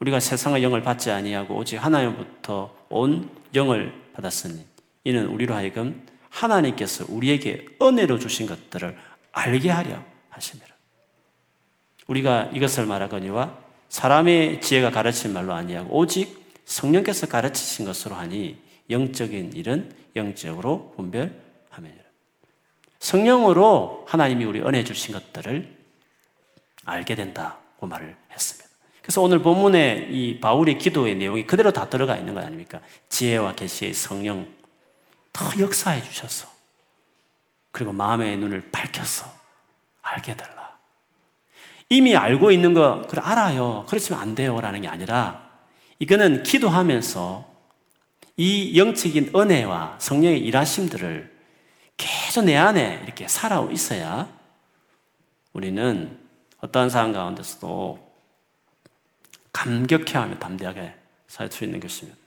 우리가 0.00 0.20
세상의 0.20 0.62
영을 0.62 0.82
받지 0.82 1.10
아니하고 1.10 1.56
오직 1.56 1.76
하나님부터 1.76 2.74
온 2.88 3.30
영을 3.54 3.92
받았으니 4.12 4.64
이는 5.04 5.26
우리로 5.26 5.54
하여금 5.54 6.06
하나님께서 6.30 7.06
우리에게 7.08 7.66
은혜로 7.80 8.18
주신 8.18 8.46
것들을 8.46 8.96
알게 9.32 9.70
하려 9.70 10.02
하십니다. 10.28 10.74
우리가 12.06 12.50
이것을 12.52 12.86
말하거니와 12.86 13.58
사람의 13.88 14.60
지혜가 14.60 14.90
가르친 14.90 15.32
말로 15.32 15.54
아니하고 15.54 15.96
오직 15.96 16.44
성령께서 16.64 17.26
가르치신 17.26 17.86
것으로 17.86 18.14
하니 18.16 18.58
영적인 18.90 19.52
일은 19.54 19.94
영적으로 20.14 20.92
분별하느니라. 20.96 21.45
성령으로 23.06 24.04
하나님이 24.08 24.44
우리 24.44 24.60
은혜 24.60 24.82
주신 24.82 25.14
것들을 25.14 25.76
알게 26.84 27.14
된다고 27.14 27.86
말을 27.86 28.16
했습니다. 28.32 28.68
그래서 29.00 29.22
오늘 29.22 29.40
본문에 29.42 30.08
이 30.10 30.40
바울의 30.40 30.78
기도의 30.78 31.14
내용이 31.14 31.46
그대로 31.46 31.72
다 31.72 31.88
들어가 31.88 32.16
있는 32.16 32.34
거 32.34 32.40
아닙니까? 32.40 32.80
지혜와 33.08 33.54
계시의 33.54 33.94
성령 33.94 34.48
더 35.32 35.44
역사해 35.60 36.02
주셔서 36.02 36.48
그리고 37.70 37.92
마음의 37.92 38.38
눈을 38.38 38.70
밝혀서 38.72 39.26
알게 40.02 40.36
달라. 40.36 40.76
이미 41.88 42.16
알고 42.16 42.50
있는 42.50 42.74
거, 42.74 43.02
그래, 43.08 43.22
알아요. 43.24 43.86
그렇지만 43.88 44.20
안 44.20 44.34
돼요. 44.34 44.60
라는 44.60 44.80
게 44.80 44.88
아니라 44.88 45.48
이거는 46.00 46.42
기도하면서 46.42 47.48
이 48.38 48.76
영적인 48.76 49.30
은혜와 49.36 49.96
성령의 50.00 50.40
일하심들을 50.40 51.35
계속 52.36 52.44
내 52.44 52.54
안에 52.54 53.00
이렇게 53.02 53.26
살아 53.28 53.66
있어야 53.72 54.30
우리는 55.54 56.18
어떠한 56.58 56.90
상황 56.90 57.12
가운데서도 57.12 58.12
감격해하며 59.52 60.38
담대하게 60.38 60.94
살 61.28 61.50
수 61.50 61.64
있는 61.64 61.80
것입니다. 61.80 62.18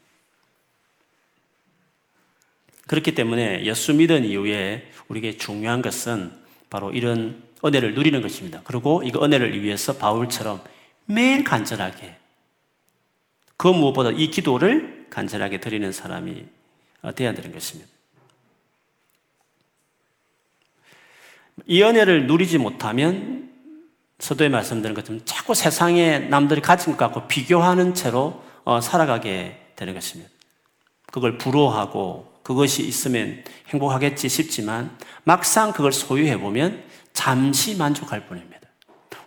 그렇기 2.87 3.13
때문에 3.13 3.63
예수 3.65 3.93
믿은 3.93 4.25
이후에 4.25 4.91
우리에게 5.09 5.37
중요한 5.37 5.83
것은 5.83 6.31
바로 6.71 6.89
이런 6.89 7.43
은혜를 7.63 7.93
누리는 7.93 8.19
것입니다. 8.23 8.61
그리고 8.63 9.03
이 9.03 9.11
은혜를 9.15 9.61
위해서 9.61 9.95
바울처럼 9.95 10.63
매일 11.05 11.43
간절하게 11.43 12.15
그 13.57 13.67
무엇보다 13.67 14.09
이 14.09 14.31
기도를 14.31 15.05
간절하게 15.11 15.59
드리는 15.59 15.91
사람이 15.91 16.47
되어야 17.15 17.35
되는 17.35 17.51
것입니다. 17.51 17.98
이 21.69 21.83
은혜를 21.83 22.25
누리지 22.25 22.57
못하면 22.57 23.47
서도에 24.17 24.49
말씀드린 24.49 24.95
것처럼 24.95 25.21
자꾸 25.23 25.53
세상에 25.53 26.17
남들이 26.17 26.61
가진 26.61 26.93
것 26.93 26.97
갖고 26.97 27.27
비교하는 27.27 27.93
채로 27.93 28.41
어, 28.63 28.81
살아가게 28.81 29.73
되는 29.75 29.93
것입니다. 29.93 30.31
그걸 31.11 31.37
부러워하고 31.37 32.33
그것이 32.41 32.81
있으면 32.81 33.43
행복하겠지 33.67 34.29
싶지만 34.29 34.97
막상 35.23 35.71
그걸 35.71 35.91
소유해 35.91 36.39
보면 36.39 36.83
잠시 37.13 37.77
만족할 37.77 38.25
뿐입니다. 38.25 38.67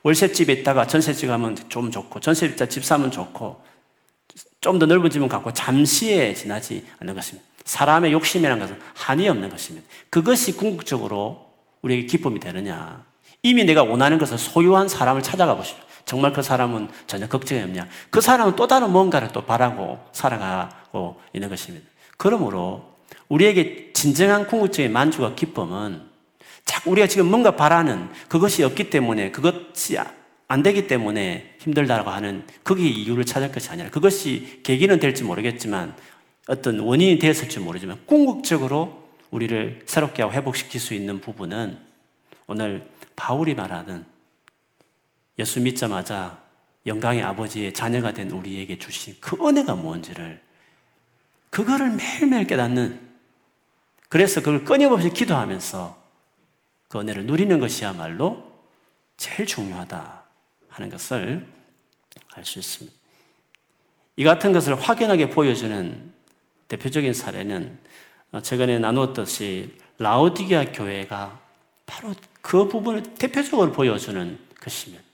월세집에 0.03 0.53
있다가 0.53 0.89
전세집 0.89 1.29
가면 1.29 1.57
좀 1.69 1.93
좋고 1.93 2.19
전세집 2.19 2.69
집 2.69 2.85
사면 2.85 3.13
좋고 3.13 3.63
좀 4.61 4.81
더 4.81 4.87
넓은 4.87 5.11
집은 5.11 5.29
갖고 5.29 5.53
잠시에 5.53 6.35
지나지 6.35 6.85
않는 6.99 7.15
것입니다. 7.15 7.49
사람의 7.65 8.13
욕심이라는 8.13 8.59
것은 8.59 8.81
한이 8.95 9.29
없는 9.29 9.49
것입니다. 9.49 9.87
그것이 10.11 10.57
궁극적으로 10.57 11.52
우리에게 11.83 12.07
기쁨이 12.07 12.41
되느냐? 12.41 13.05
이미 13.43 13.65
내가 13.65 13.83
원하는 13.83 14.19
것을 14.19 14.39
소유한 14.39 14.89
사람을 14.89 15.23
찾아가 15.23 15.57
보시오. 15.57 15.77
정말 16.05 16.33
그 16.33 16.43
사람은 16.43 16.89
전혀 17.07 17.27
걱정이 17.29 17.63
없냐? 17.63 17.89
그 18.11 18.21
사람은 18.21 18.57
또 18.57 18.67
다른 18.67 18.91
뭔가를 18.91 19.29
또 19.33 19.45
바라고 19.45 19.99
살아가고 20.13 21.21
있는 21.33 21.49
것입니다. 21.49 21.87
그러므로 22.17 22.93
우리에게 23.29 23.93
진정한 23.93 24.47
궁극적인 24.47 24.93
만족과 24.93 25.35
기쁨은 25.35 26.03
자꾸 26.65 26.91
우리가 26.93 27.07
지금 27.07 27.27
뭔가 27.27 27.57
바라는 27.57 28.09
그것이 28.29 28.63
없기 28.63 28.91
때문에 28.91 29.31
그것이 29.31 29.99
안 30.49 30.63
되기 30.63 30.87
때문에 30.87 31.55
힘들다고 31.59 32.11
하는 32.11 32.45
거기에 32.63 32.89
이유를 32.89 33.25
찾을 33.25 33.51
것이 33.51 33.71
아니라 33.71 33.91
그것이 33.91 34.61
계기는 34.63 35.01
될지 35.01 35.25
모르겠지만 35.25 35.95
어떤 36.47 36.81
원인이 36.81 37.19
되었을지 37.19 37.59
모르지만 37.61 37.99
궁극적으로 38.07 39.02
우리를 39.33 39.83
새롭게 39.87 40.23
하고 40.23 40.35
회복시킬 40.35 40.81
수 40.81 40.95
있는 40.95 41.21
부분은 41.21 41.79
오늘 42.47 42.89
바울이 43.17 43.55
말하는 43.55 44.05
예수 45.39 45.61
믿자마자 45.61 46.41
영광의 46.87 47.23
아버지의 47.23 47.73
자녀가 47.73 48.13
된 48.13 48.31
우리에게 48.31 48.79
주신 48.79 49.17
그 49.21 49.37
은혜가 49.37 49.75
뭔지를 49.75 50.41
그거를 51.51 51.91
매일매일 51.91 52.47
깨닫는 52.47 53.11
그래서 54.09 54.41
그걸 54.41 54.65
끊임없이 54.65 55.11
기도하면서 55.11 56.03
그 56.89 57.01
은혜를 57.01 57.25
누리는 57.25 57.59
것이야말로 57.59 58.53
제일 59.17 59.47
중요하다 59.47 60.25
하는 60.69 60.91
것을 60.91 61.47
알 62.35 62.45
수 62.45 62.59
있습니다. 62.59 62.97
이 64.17 64.25
같은 64.25 64.53
것을 64.53 64.75
확연하게 64.75 65.31
보여주는 65.31 66.13
대표적인 66.69 67.15
사례는 67.15 67.79
최근에 68.41 68.79
나누었듯이 68.79 69.77
라오디게아 69.99 70.73
교회가 70.73 71.39
바로 71.85 72.15
그 72.41 72.67
부분을 72.67 73.03
대표적으로 73.15 73.73
보여주는 73.73 74.39
것입니다. 74.61 75.05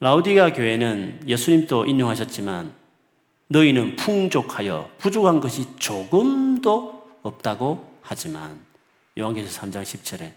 라오디게아 0.00 0.52
교회는 0.54 1.28
예수님도 1.28 1.86
인용하셨지만 1.86 2.72
너희는 3.48 3.96
풍족하여 3.96 4.90
부족한 4.98 5.40
것이 5.40 5.76
조금도 5.76 7.18
없다고 7.22 7.98
하지만 8.00 8.58
요한계시록 9.18 9.62
3장 9.62 9.82
10절에 9.82 10.32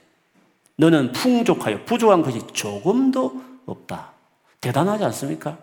너는 0.76 1.11
풍족하여 1.11 1.86
부족한 1.86 2.22
것이 2.24 2.45
조금도 2.53 3.41
없다. 3.66 4.11
대단하지 4.59 5.03
않습니까? 5.05 5.57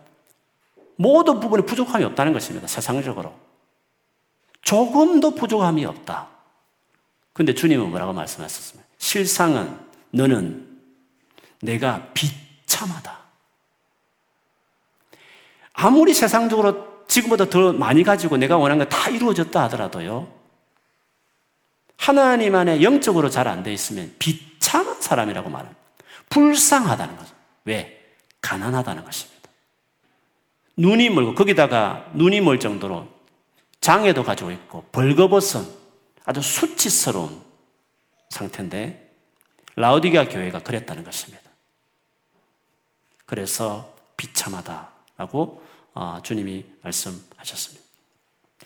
모든 0.96 1.40
부분에 1.40 1.64
부족함이 1.64 2.05
없다는 2.05 2.32
것입니다. 2.32 2.66
세상적으로. 2.66 3.34
조금도 4.62 5.34
부족함이 5.34 5.84
없다. 5.84 6.28
근데 7.32 7.54
주님은 7.54 7.90
뭐라고 7.90 8.12
말씀하셨습니까? 8.12 8.88
실상은 8.98 9.78
너는 10.11 10.66
내가 11.62 12.08
비참하다. 12.14 13.18
아무리 15.72 16.12
세상적으로 16.12 17.04
지금보다 17.08 17.46
더 17.46 17.72
많이 17.72 18.02
가지고 18.02 18.36
내가 18.36 18.56
원하는 18.56 18.84
거다 18.84 19.08
이루어졌다 19.11 19.62
하더라도요. 19.64 20.32
하나님 21.96 22.54
안에 22.54 22.82
영적으로 22.82 23.28
잘 23.30 23.46
안 23.48 23.62
돼 23.62 23.72
있으면 23.72 24.14
비참한 24.18 25.00
사람이라고 25.00 25.48
말합니다. 25.50 25.80
불쌍하다는 26.28 27.16
거죠. 27.16 27.34
왜? 27.64 28.00
가난하다는 28.40 29.04
것입니다. 29.04 29.40
눈이 30.76 31.11
멀고 31.11 31.34
거기다가 31.34 32.06
눈이 32.14 32.40
멀 32.40 32.58
정도로 32.58 33.08
장애도 33.81 34.24
가지고 34.24 34.51
있고 34.51 34.85
벌거벗은 34.93 35.66
아주 36.24 36.43
수치스러운 36.43 37.41
상태인데 38.28 39.11
라우디가 39.76 40.28
교회가 40.28 40.61
그랬다는 40.61 41.05
것입니다. 41.05 41.51
그래서 43.26 43.95
비참하다라고 44.16 45.62
어, 45.95 46.18
주님이 46.22 46.64
말씀하셨습니다. 46.83 47.85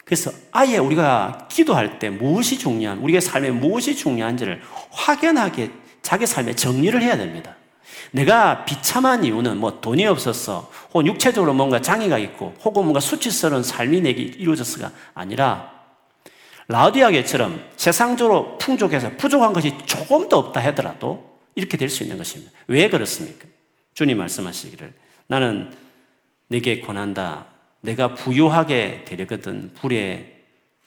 그래서 0.05 0.31
아예 0.53 0.79
우리가 0.79 1.49
기도할 1.51 1.99
때 1.99 2.11
무엇이 2.11 2.59
중요한, 2.59 2.99
우리의 2.99 3.21
삶에 3.21 3.51
무엇이 3.51 3.97
중요한지를 3.97 4.62
확연하게 4.91 5.71
자기 6.03 6.27
삶에 6.27 6.55
정리를 6.55 7.01
해야 7.01 7.17
됩니다. 7.17 7.57
내가 8.12 8.64
비참한 8.64 9.24
이유는 9.24 9.59
뭐 9.59 9.80
돈이 9.80 10.07
없었어, 10.07 10.70
혹은 10.92 11.07
육체적으로 11.07 11.55
뭔가 11.55 11.80
장애가 11.80 12.18
있고, 12.18 12.55
혹은 12.64 12.82
뭔가 12.82 13.01
수치스러운 13.01 13.62
삶이 13.62 14.01
내게 14.01 14.22
이루어졌어가 14.22 14.92
아니라, 15.14 15.72
라우디아게처럼 16.68 17.62
세상적으로 17.76 18.57
풍족해서 18.59 19.11
부족한 19.16 19.53
것이 19.53 19.76
조금도 19.84 20.36
없다 20.38 20.64
하더라도 20.66 21.38
이렇게 21.55 21.76
될 21.76 21.90
수 21.90 22.03
있는 22.03 22.16
것입니다. 22.16 22.53
왜 22.68 22.88
그렇습니까? 22.88 23.47
주님 23.92 24.18
말씀하시기를 24.18 24.92
나는 25.26 25.72
내게 26.49 26.80
권한다. 26.80 27.47
내가 27.80 28.14
부유하게 28.14 29.05
되려거든 29.05 29.72
불에 29.74 30.42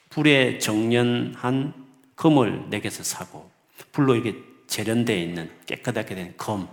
불에 0.09 0.57
정련한 0.57 1.73
금을 2.15 2.69
내게서 2.69 3.03
사고 3.03 3.49
불로 3.91 4.15
이게 4.15 4.35
재련되어 4.65 5.15
있는 5.15 5.49
깨끗하게 5.67 6.15
된 6.15 6.33
검. 6.37 6.67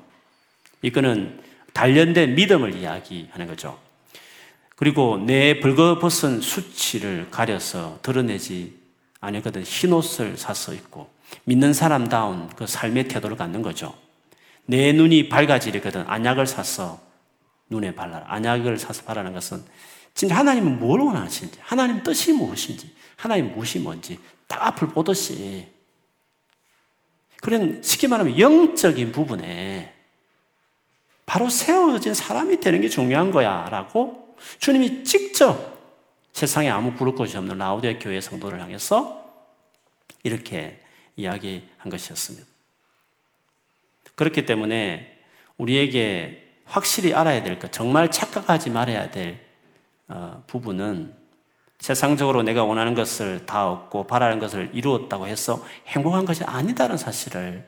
이거는 0.84 1.40
단련된 1.72 2.34
믿음을 2.34 2.74
이야기하는 2.74 3.46
거죠. 3.46 3.78
그리고 4.76 5.16
내 5.18 5.60
벌거벗은 5.60 6.40
수치를 6.42 7.28
가려서 7.30 7.98
드러내지 8.02 8.76
아니거든 9.20 9.62
흰 9.62 9.92
옷을 9.92 10.36
사서 10.36 10.74
입고 10.74 11.10
믿는 11.44 11.72
사람다운 11.72 12.48
그 12.50 12.66
삶의 12.66 13.08
태도를 13.08 13.36
갖는 13.36 13.62
거죠. 13.62 13.94
내 14.66 14.92
눈이 14.92 15.30
밝아지려거든 15.30 16.04
안약을 16.06 16.46
사서 16.46 17.00
눈에 17.70 17.94
발라라. 17.94 18.26
안약을 18.28 18.78
사서 18.78 19.04
바라는 19.04 19.32
것은 19.32 19.64
진짜 20.12 20.36
하나님은 20.36 20.78
뭘 20.78 21.00
원하시는지, 21.00 21.58
하나님 21.62 22.02
뜻이 22.02 22.32
무엇인지, 22.34 22.94
하나님 23.16 23.52
무엇이 23.52 23.78
뭔지 23.78 24.18
딱 24.46 24.66
앞을 24.66 24.88
보듯이 24.88 25.66
그런 27.40 27.82
쉽게 27.82 28.06
말하면 28.06 28.38
영적인 28.38 29.12
부분에 29.12 29.93
바로 31.26 31.48
세워진 31.48 32.14
사람이 32.14 32.60
되는 32.60 32.80
게 32.80 32.88
중요한 32.88 33.30
거야 33.30 33.68
라고 33.70 34.36
주님이 34.58 35.04
직접 35.04 35.74
세상에 36.32 36.68
아무 36.68 36.92
부를 36.94 37.14
것이 37.14 37.36
없는 37.36 37.58
라우디아 37.58 37.98
교회 37.98 38.20
성도를 38.20 38.60
향해서 38.60 39.24
이렇게 40.22 40.80
이야기한 41.16 41.90
것이었습니다. 41.90 42.46
그렇기 44.16 44.44
때문에 44.46 45.18
우리에게 45.56 46.44
확실히 46.64 47.14
알아야 47.14 47.42
될 47.42 47.58
것, 47.58 47.72
정말 47.72 48.10
착각하지 48.10 48.70
말아야 48.70 49.10
될 49.10 49.40
어, 50.08 50.42
부분은 50.46 51.14
세상적으로 51.78 52.42
내가 52.42 52.64
원하는 52.64 52.94
것을 52.94 53.46
다 53.46 53.70
얻고 53.70 54.06
바라는 54.06 54.38
것을 54.38 54.70
이루었다고 54.72 55.26
해서 55.26 55.64
행복한 55.86 56.24
것이 56.24 56.42
아니다는 56.44 56.96
사실을 56.96 57.66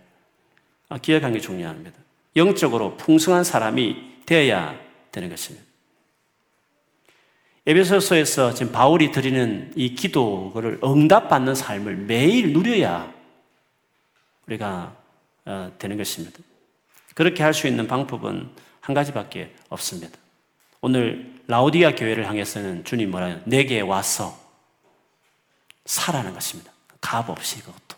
어, 0.88 0.98
기억하는 0.98 1.34
게 1.34 1.40
중요합니다. 1.40 2.05
영적으로 2.36 2.96
풍성한 2.96 3.44
사람이 3.44 4.20
되어야 4.26 4.78
되는 5.10 5.28
것입니다. 5.28 5.66
에베소서에서 7.66 8.54
지금 8.54 8.72
바울이 8.72 9.10
드리는 9.10 9.72
이 9.74 9.94
기도를 9.94 10.78
응답받는 10.84 11.54
삶을 11.54 11.96
매일 11.96 12.52
누려야 12.52 13.12
우리가 14.46 14.94
어, 15.46 15.72
되는 15.78 15.96
것입니다. 15.96 16.38
그렇게 17.14 17.42
할 17.42 17.54
수 17.54 17.66
있는 17.66 17.88
방법은 17.88 18.50
한 18.80 18.94
가지밖에 18.94 19.54
없습니다. 19.68 20.16
오늘 20.80 21.34
라우디아 21.48 21.94
교회를 21.96 22.28
향해서는 22.28 22.84
주님 22.84 23.10
뭐라 23.10 23.32
요 23.32 23.40
내게 23.44 23.80
와서 23.80 24.38
사라는 25.86 26.34
것입니다. 26.34 26.70
값 27.00 27.28
없이 27.30 27.60
그것도. 27.60 27.96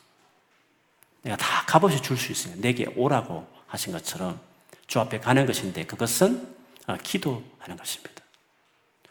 내가 1.22 1.36
다 1.36 1.66
값 1.66 1.84
없이 1.84 2.00
줄 2.00 2.16
수 2.16 2.32
있으니 2.32 2.60
내게 2.62 2.86
오라고 2.96 3.46
하신 3.68 3.92
것처럼 3.92 4.40
주 4.86 4.98
앞에 5.00 5.20
가는 5.20 5.46
것인데 5.46 5.84
그것은 5.86 6.56
어, 6.86 6.96
기도하는 7.02 7.76
것입니다. 7.76 8.22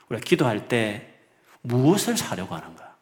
우리가 0.10 0.24
기도할 0.26 0.68
때 0.68 1.14
무엇을 1.62 2.18
사려고 2.18 2.56
하는가? 2.56 2.96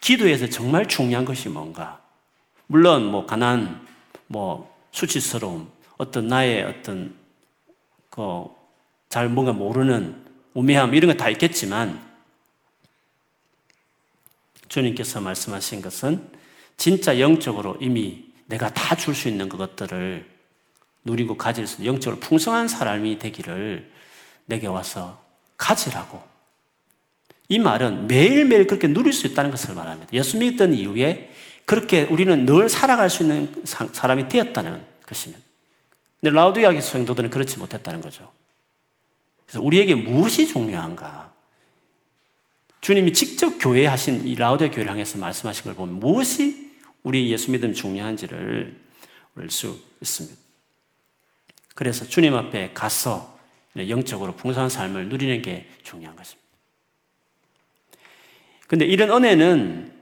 기도에서 0.00 0.48
정말 0.48 0.86
중요한 0.86 1.24
것이 1.24 1.48
뭔가? 1.48 2.02
물론 2.66 3.06
뭐 3.06 3.26
가난, 3.26 3.86
뭐 4.26 4.74
수치스러움, 4.92 5.70
어떤 5.96 6.26
나의 6.28 6.62
어떤 6.64 7.14
그 8.10 8.64
잘 9.14 9.28
뭔가 9.28 9.52
모르는 9.52 10.26
우매함 10.54 10.92
이런 10.92 11.12
거 11.12 11.16
다 11.16 11.28
있겠지만 11.30 12.02
주님께서 14.66 15.20
말씀하신 15.20 15.80
것은 15.82 16.32
진짜 16.76 17.20
영적으로 17.20 17.76
이미 17.80 18.32
내가 18.46 18.74
다 18.74 18.96
줄 18.96 19.14
수 19.14 19.28
있는 19.28 19.48
그것들을 19.48 20.33
누리고 21.04 21.36
가질 21.36 21.66
수 21.66 21.80
있는 21.80 21.94
영적으로 21.94 22.20
풍성한 22.20 22.68
사람이 22.68 23.18
되기를 23.18 23.90
내게 24.46 24.66
와서 24.66 25.22
가지라고. 25.56 26.22
이 27.48 27.58
말은 27.58 28.06
매일매일 28.06 28.66
그렇게 28.66 28.88
누릴 28.88 29.12
수 29.12 29.26
있다는 29.26 29.50
것을 29.50 29.74
말합니다. 29.74 30.12
예수 30.12 30.38
믿던 30.38 30.74
이후에 30.74 31.30
그렇게 31.66 32.04
우리는 32.04 32.46
늘 32.46 32.68
살아갈 32.68 33.10
수 33.10 33.22
있는 33.22 33.54
사람이 33.64 34.28
되었다는 34.28 34.84
것입니다. 35.06 35.42
근데 36.20 36.34
라우디아의 36.34 36.80
성도들은 36.80 37.30
그렇지 37.30 37.58
못했다는 37.58 38.00
거죠. 38.00 38.30
그래서 39.46 39.62
우리에게 39.62 39.94
무엇이 39.94 40.46
중요한가? 40.46 41.32
주님이 42.80 43.12
직접 43.12 43.58
교회 43.58 43.86
하신 43.86 44.26
이 44.26 44.34
라우디아 44.34 44.70
교회를 44.70 44.90
향해서 44.90 45.18
말씀하신 45.18 45.64
걸 45.64 45.74
보면 45.74 46.00
무엇이 46.00 46.72
우리 47.02 47.30
예수 47.30 47.50
믿음 47.50 47.72
중요한지를 47.72 48.84
알 49.36 49.50
수 49.50 49.80
있습니다. 50.00 50.43
그래서 51.74 52.06
주님 52.06 52.34
앞에 52.34 52.72
가서 52.72 53.38
영적으로 53.76 54.34
풍성한 54.36 54.70
삶을 54.70 55.08
누리는 55.08 55.42
게 55.42 55.68
중요한 55.82 56.16
것입니다. 56.16 56.44
근데 58.68 58.86
이런 58.86 59.10
은혜는 59.10 59.92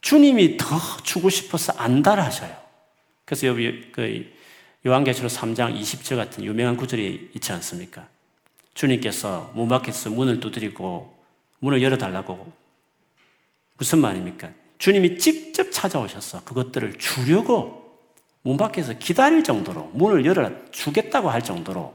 주님이 0.00 0.56
더 0.56 0.78
주고 1.02 1.28
싶어서 1.28 1.72
안달 1.76 2.20
하셔요. 2.20 2.56
그래서 3.24 3.48
여기 3.48 3.90
그 3.90 4.32
요한계시록 4.86 5.30
3장 5.30 5.78
20절 5.78 6.16
같은 6.16 6.44
유명한 6.44 6.76
구절이 6.76 7.32
있지 7.34 7.52
않습니까? 7.52 8.08
주님께서 8.74 9.50
문 9.54 9.68
밖에서 9.68 10.10
문을 10.10 10.38
두드리고 10.38 11.12
문을 11.58 11.82
열어달라고 11.82 12.52
무슨 13.78 13.98
말입니까? 13.98 14.50
주님이 14.78 15.18
직접 15.18 15.72
찾아오셔서 15.72 16.44
그것들을 16.44 16.98
주려고 16.98 17.85
문 18.46 18.56
밖에서 18.56 18.92
기다릴 18.92 19.42
정도로 19.42 19.90
문을 19.92 20.24
열어 20.24 20.48
주겠다고 20.70 21.28
할 21.28 21.42
정도로 21.42 21.92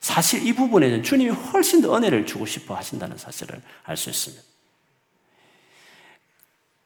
사실 0.00 0.44
이 0.44 0.52
부분에는 0.52 1.04
주님이 1.04 1.30
훨씬 1.30 1.80
더 1.80 1.96
은혜를 1.96 2.26
주고 2.26 2.46
싶어 2.46 2.74
하신다는 2.74 3.16
사실을 3.16 3.62
알 3.84 3.96
수 3.96 4.10
있습니다. 4.10 4.42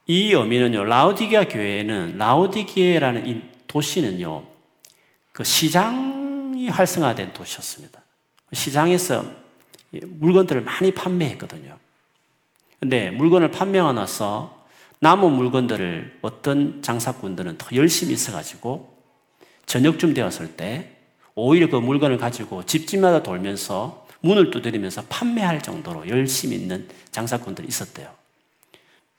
이 0.09 0.33
의미는요, 0.33 0.85
라우디게아 0.85 1.49
교회에는, 1.49 2.19
라우디게라는 2.19 3.27
이 3.27 3.43
도시는요, 3.67 4.45
그 5.33 5.43
시장이 5.43 6.69
활성화된 6.69 7.33
도시였습니다. 7.33 8.03
시장에서 8.53 9.25
물건들을 9.91 10.61
많이 10.61 10.93
판매했거든요. 10.93 11.79
근데 12.79 13.11
물건을 13.11 13.53
판매하고 13.53 13.95
나서 13.95 14.67
남은 15.01 15.33
물건들을 15.33 16.19
어떤 16.21 16.83
장사꾼들은 16.83 17.57
더 17.57 17.75
열심히 17.75 18.13
있어가지고 18.13 18.98
저녁쯤 19.69 20.15
되었을 20.15 20.57
때 20.57 20.97
오히려 21.35 21.69
그 21.69 21.77
물건을 21.77 22.17
가지고 22.17 22.65
집집마다 22.65 23.23
돌면서 23.23 24.07
문을 24.21 24.51
두드리면서 24.51 25.05
판매할 25.09 25.63
정도로 25.63 26.09
열심히 26.09 26.57
있는 26.57 26.89
장사꾼들이 27.13 27.69
있었대요. 27.69 28.13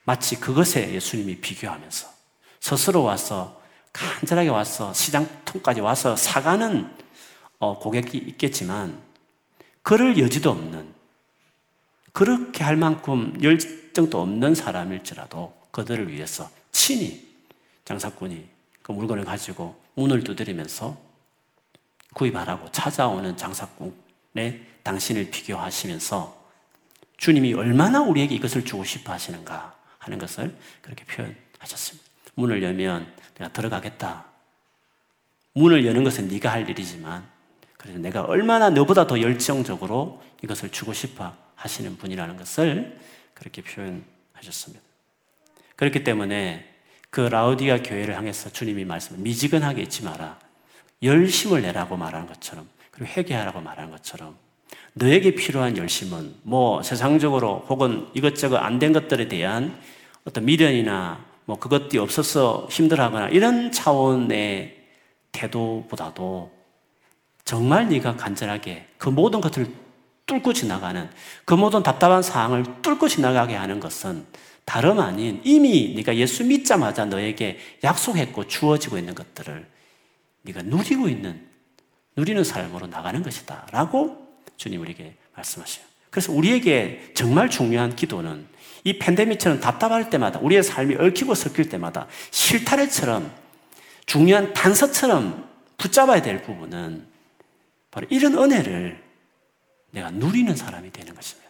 마치 0.03 0.39
그것에 0.39 0.91
예수님이 0.93 1.37
비교하면서 1.37 2.09
스스로 2.59 3.03
와서 3.03 3.61
간절하게 3.93 4.49
와서 4.49 4.91
시장통까지 4.91 5.81
와서 5.81 6.15
사가는 6.15 6.89
어, 7.59 7.77
고객이 7.77 8.17
있겠지만 8.17 8.99
그럴 9.83 10.17
여지도 10.17 10.49
없는 10.49 10.93
그렇게 12.11 12.63
할 12.63 12.75
만큼 12.75 13.37
열정도 13.41 14.19
없는 14.21 14.55
사람일지라도 14.55 15.53
그들을 15.71 16.11
위해서 16.11 16.49
친히 16.71 17.27
장사꾼이 17.85 18.45
그 18.81 18.91
물건을 18.91 19.25
가지고 19.25 19.79
문을 19.99 20.23
두드리면서 20.23 20.97
구입하라고 22.13 22.71
찾아오는 22.71 23.35
장사꾼의 23.35 24.65
당신을 24.83 25.29
비교하시면서 25.29 26.39
주님이 27.17 27.53
얼마나 27.53 28.01
우리에게 28.01 28.33
이것을 28.35 28.63
주고 28.63 28.85
싶어 28.85 29.11
하시는가 29.11 29.77
하는 29.97 30.17
것을 30.17 30.55
그렇게 30.81 31.03
표현하셨습니다. 31.03 32.07
문을 32.35 32.63
열면 32.63 33.13
내가 33.37 33.51
들어가겠다. 33.51 34.25
문을 35.53 35.85
여는 35.85 36.05
것은 36.05 36.29
네가 36.29 36.49
할 36.49 36.69
일이지만 36.69 37.27
그래서 37.77 37.99
내가 37.99 38.21
얼마나 38.21 38.69
너보다 38.69 39.05
더 39.05 39.19
열정적으로 39.19 40.23
이것을 40.41 40.69
주고 40.69 40.93
싶어 40.93 41.35
하시는 41.55 41.97
분이라는 41.97 42.37
것을 42.37 42.97
그렇게 43.33 43.61
표현하셨습니다. 43.61 44.81
그렇기 45.75 46.05
때문에 46.05 46.78
그 47.09 47.21
라우디아 47.21 47.81
교회를 47.81 48.15
향해서 48.15 48.51
주님이 48.51 48.85
말씀 48.85 49.21
미지근하게 49.21 49.83
있지 49.83 50.03
마라. 50.03 50.37
열심을 51.01 51.61
내라고 51.61 51.97
말하는 51.97 52.27
것처럼 52.27 52.67
그리고 52.91 53.11
회개하라고 53.13 53.61
말하는 53.61 53.91
것처럼 53.91 54.35
너에게 54.93 55.33
필요한 55.33 55.77
열심은 55.77 56.35
뭐 56.43 56.83
세상적으로 56.83 57.65
혹은 57.69 58.07
이것저것 58.13 58.57
안 58.57 58.79
된 58.79 58.93
것들에 58.93 59.27
대한 59.27 59.79
어떤 60.25 60.45
미련이나 60.45 61.23
뭐 61.45 61.57
그것이 61.57 61.97
없어서 61.97 62.67
힘들어하거나 62.69 63.29
이런 63.29 63.71
차원의 63.71 64.77
태도보다도 65.31 66.51
정말 67.45 67.87
네가 67.89 68.17
간절하게 68.17 68.87
그 68.97 69.09
모든 69.09 69.41
것을 69.41 69.67
뚫고 70.27 70.53
지나가는 70.53 71.09
그 71.45 71.55
모든 71.55 71.81
답답한 71.81 72.21
상황을 72.21 72.63
뚫고 72.83 73.07
지나가게 73.07 73.55
하는 73.55 73.79
것은 73.79 74.25
다름 74.69 74.99
아닌 74.99 75.41
이미 75.43 75.95
네가 75.95 76.15
예수 76.17 76.43
믿자마자 76.43 77.03
너에게 77.03 77.57
약속했고 77.83 78.45
주어지고 78.45 78.99
있는 78.99 79.15
것들을 79.15 79.65
네가 80.43 80.61
누리고 80.61 81.09
있는 81.09 81.43
누리는 82.15 82.43
삶으로 82.43 82.85
나가는 82.85 83.23
것이다. 83.23 83.65
라고 83.71 84.27
주님 84.57 84.81
우리에게 84.81 85.15
말씀하셔요. 85.35 85.83
그래서 86.11 86.31
우리에게 86.31 87.13
정말 87.15 87.49
중요한 87.49 87.95
기도는 87.95 88.45
이 88.83 88.99
팬데믹처럼 88.99 89.59
답답할 89.59 90.11
때마다 90.11 90.37
우리의 90.37 90.61
삶이 90.61 90.97
얽히고 90.97 91.33
섞일 91.33 91.67
때마다 91.69 92.05
실타래처럼 92.29 93.33
중요한 94.05 94.53
단서처럼 94.53 95.49
붙잡아야 95.77 96.21
될 96.21 96.43
부분은 96.43 97.07
바로 97.89 98.05
이런 98.11 98.37
은혜를 98.37 99.03
내가 99.89 100.11
누리는 100.11 100.55
사람이 100.55 100.91
되는 100.91 101.15
것입니다. 101.15 101.48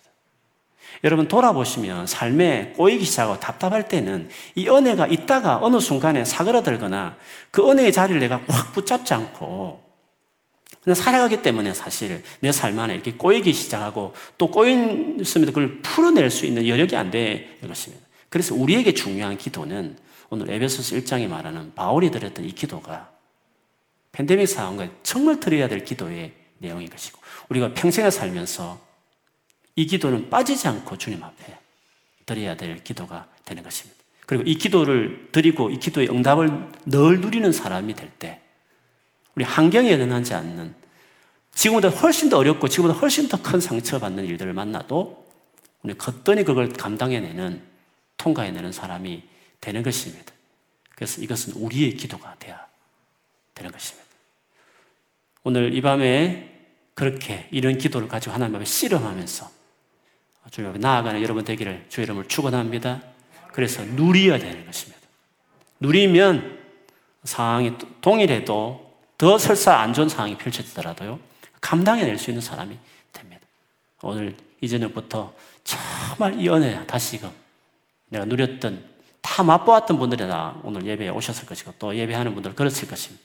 여러분 1.03 1.27
돌아보시면 1.27 2.07
삶에 2.07 2.73
꼬이기 2.75 3.05
시작하고 3.05 3.39
답답할 3.39 3.87
때는 3.87 4.29
이 4.55 4.67
은혜가 4.67 5.07
있다가 5.07 5.59
어느 5.61 5.79
순간에 5.79 6.25
사그라들거나 6.25 7.15
그 7.51 7.69
은혜의 7.69 7.93
자리를 7.93 8.19
내가 8.19 8.41
확 8.47 8.73
붙잡지 8.73 9.13
않고 9.13 9.89
그냥 10.83 10.95
살아가기 10.95 11.41
때문에 11.41 11.73
사실 11.73 12.23
내 12.39 12.51
삶 12.51 12.77
안에 12.79 12.93
이렇게 12.93 13.13
꼬이기 13.13 13.53
시작하고 13.53 14.13
또 14.37 14.49
꼬였으면 14.49 15.47
그걸 15.47 15.81
풀어낼 15.81 16.29
수 16.29 16.45
있는 16.45 16.67
여력이 16.67 16.95
안 16.95 17.11
되는 17.11 17.47
것입니다. 17.67 18.05
그래서 18.29 18.55
우리에게 18.55 18.93
중요한 18.93 19.37
기도는 19.37 19.97
오늘 20.29 20.51
에베소서 20.51 20.95
1장에 20.97 21.27
말하는 21.27 21.73
바울이 21.75 22.11
드렸던 22.11 22.45
이 22.45 22.51
기도가 22.51 23.09
팬데믹 24.11 24.47
상황과 24.47 24.89
정말 25.03 25.39
드려야 25.39 25.67
될 25.67 25.83
기도의 25.83 26.33
내용인 26.59 26.89
것이고 26.89 27.19
우리가 27.49 27.73
평생을 27.73 28.11
살면서 28.11 28.88
이 29.79 29.85
기도는 29.85 30.29
빠지지 30.29 30.67
않고 30.67 30.97
주님 30.97 31.23
앞에 31.23 31.57
드려야 32.25 32.57
될 32.57 32.83
기도가 32.83 33.29
되는 33.45 33.63
것입니다. 33.63 33.97
그리고 34.25 34.43
이 34.45 34.55
기도를 34.55 35.29
드리고 35.31 35.69
이 35.69 35.79
기도의 35.79 36.09
응답을 36.09 36.67
늘 36.85 37.21
누리는 37.21 37.49
사람이 37.53 37.93
될 37.93 38.11
때, 38.19 38.41
우리 39.35 39.45
환경에 39.45 39.89
연연하지 39.89 40.33
않는 40.33 40.75
지금보다 41.53 41.87
훨씬 41.87 42.29
더 42.29 42.37
어렵고 42.39 42.67
지금보다 42.67 42.99
훨씬 42.99 43.29
더 43.29 43.41
큰 43.41 43.61
상처받는 43.61 44.25
일들을 44.25 44.51
만나도 44.51 45.25
우리 45.83 45.93
걷더니 45.97 46.43
그걸 46.43 46.73
감당해내는 46.73 47.63
통과해내는 48.17 48.73
사람이 48.73 49.23
되는 49.61 49.81
것입니다. 49.81 50.33
그래서 50.93 51.21
이것은 51.21 51.53
우리의 51.53 51.95
기도가 51.95 52.35
돼야 52.37 52.67
되는 53.55 53.71
것입니다. 53.71 54.05
오늘 55.43 55.73
이 55.73 55.81
밤에 55.81 56.67
그렇게 56.95 57.47
이런 57.51 57.77
기도를 57.77 58.09
가지고 58.09 58.33
하나님 58.33 58.57
앞에 58.57 58.65
씨름하면서 58.65 59.58
주님 60.51 60.69
앞에 60.69 60.79
나아가는 60.79 61.21
여러분 61.21 61.43
되기를 61.45 61.85
주의 61.89 62.05
이름을 62.05 62.27
축원합니다. 62.27 63.01
그래서 63.51 63.83
누려야 63.83 64.39
되는 64.39 64.65
것입니다. 64.65 64.99
누리면 65.79 66.59
상황이 67.23 67.73
동일해도 68.01 68.89
더 69.17 69.37
설사 69.37 69.75
안 69.75 69.93
좋은 69.93 70.07
상황이 70.07 70.37
펼쳐지더라도요 70.37 71.19
감당해낼 71.61 72.17
수 72.17 72.29
있는 72.29 72.41
사람이 72.41 72.77
됩니다. 73.11 73.45
오늘 74.01 74.35
이전부터 74.61 75.33
정말 75.63 76.39
이 76.39 76.49
은혜 76.49 76.85
다시금 76.85 77.29
내가 78.07 78.25
누렸던 78.25 78.83
다 79.21 79.43
맛보았던 79.43 79.99
분들이 79.99 80.27
다 80.27 80.55
오늘 80.63 80.85
예배에 80.85 81.09
오셨을 81.09 81.45
것이고 81.45 81.73
또 81.77 81.95
예배하는 81.95 82.33
분들 82.33 82.55
그렇을 82.55 82.87
것입니다. 82.87 83.23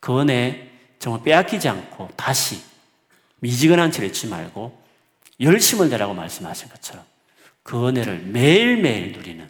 그 0.00 0.20
은혜 0.20 0.70
정말 0.98 1.22
빼앗기지 1.22 1.68
않고 1.68 2.10
다시 2.16 2.60
미지근한 3.40 3.90
채 3.90 4.04
잊지 4.04 4.26
말고 4.26 4.87
열심을 5.40 5.88
내라고 5.88 6.14
말씀하신 6.14 6.68
것처럼 6.68 7.04
그 7.62 7.88
은혜를 7.88 8.20
매일매일 8.20 9.12
누리는 9.12 9.48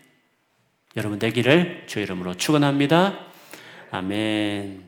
여러분 0.97 1.18
되기를 1.18 1.84
주의 1.86 2.05
이름으로 2.05 2.34
축원합니다. 2.34 3.26
아멘. 3.91 4.88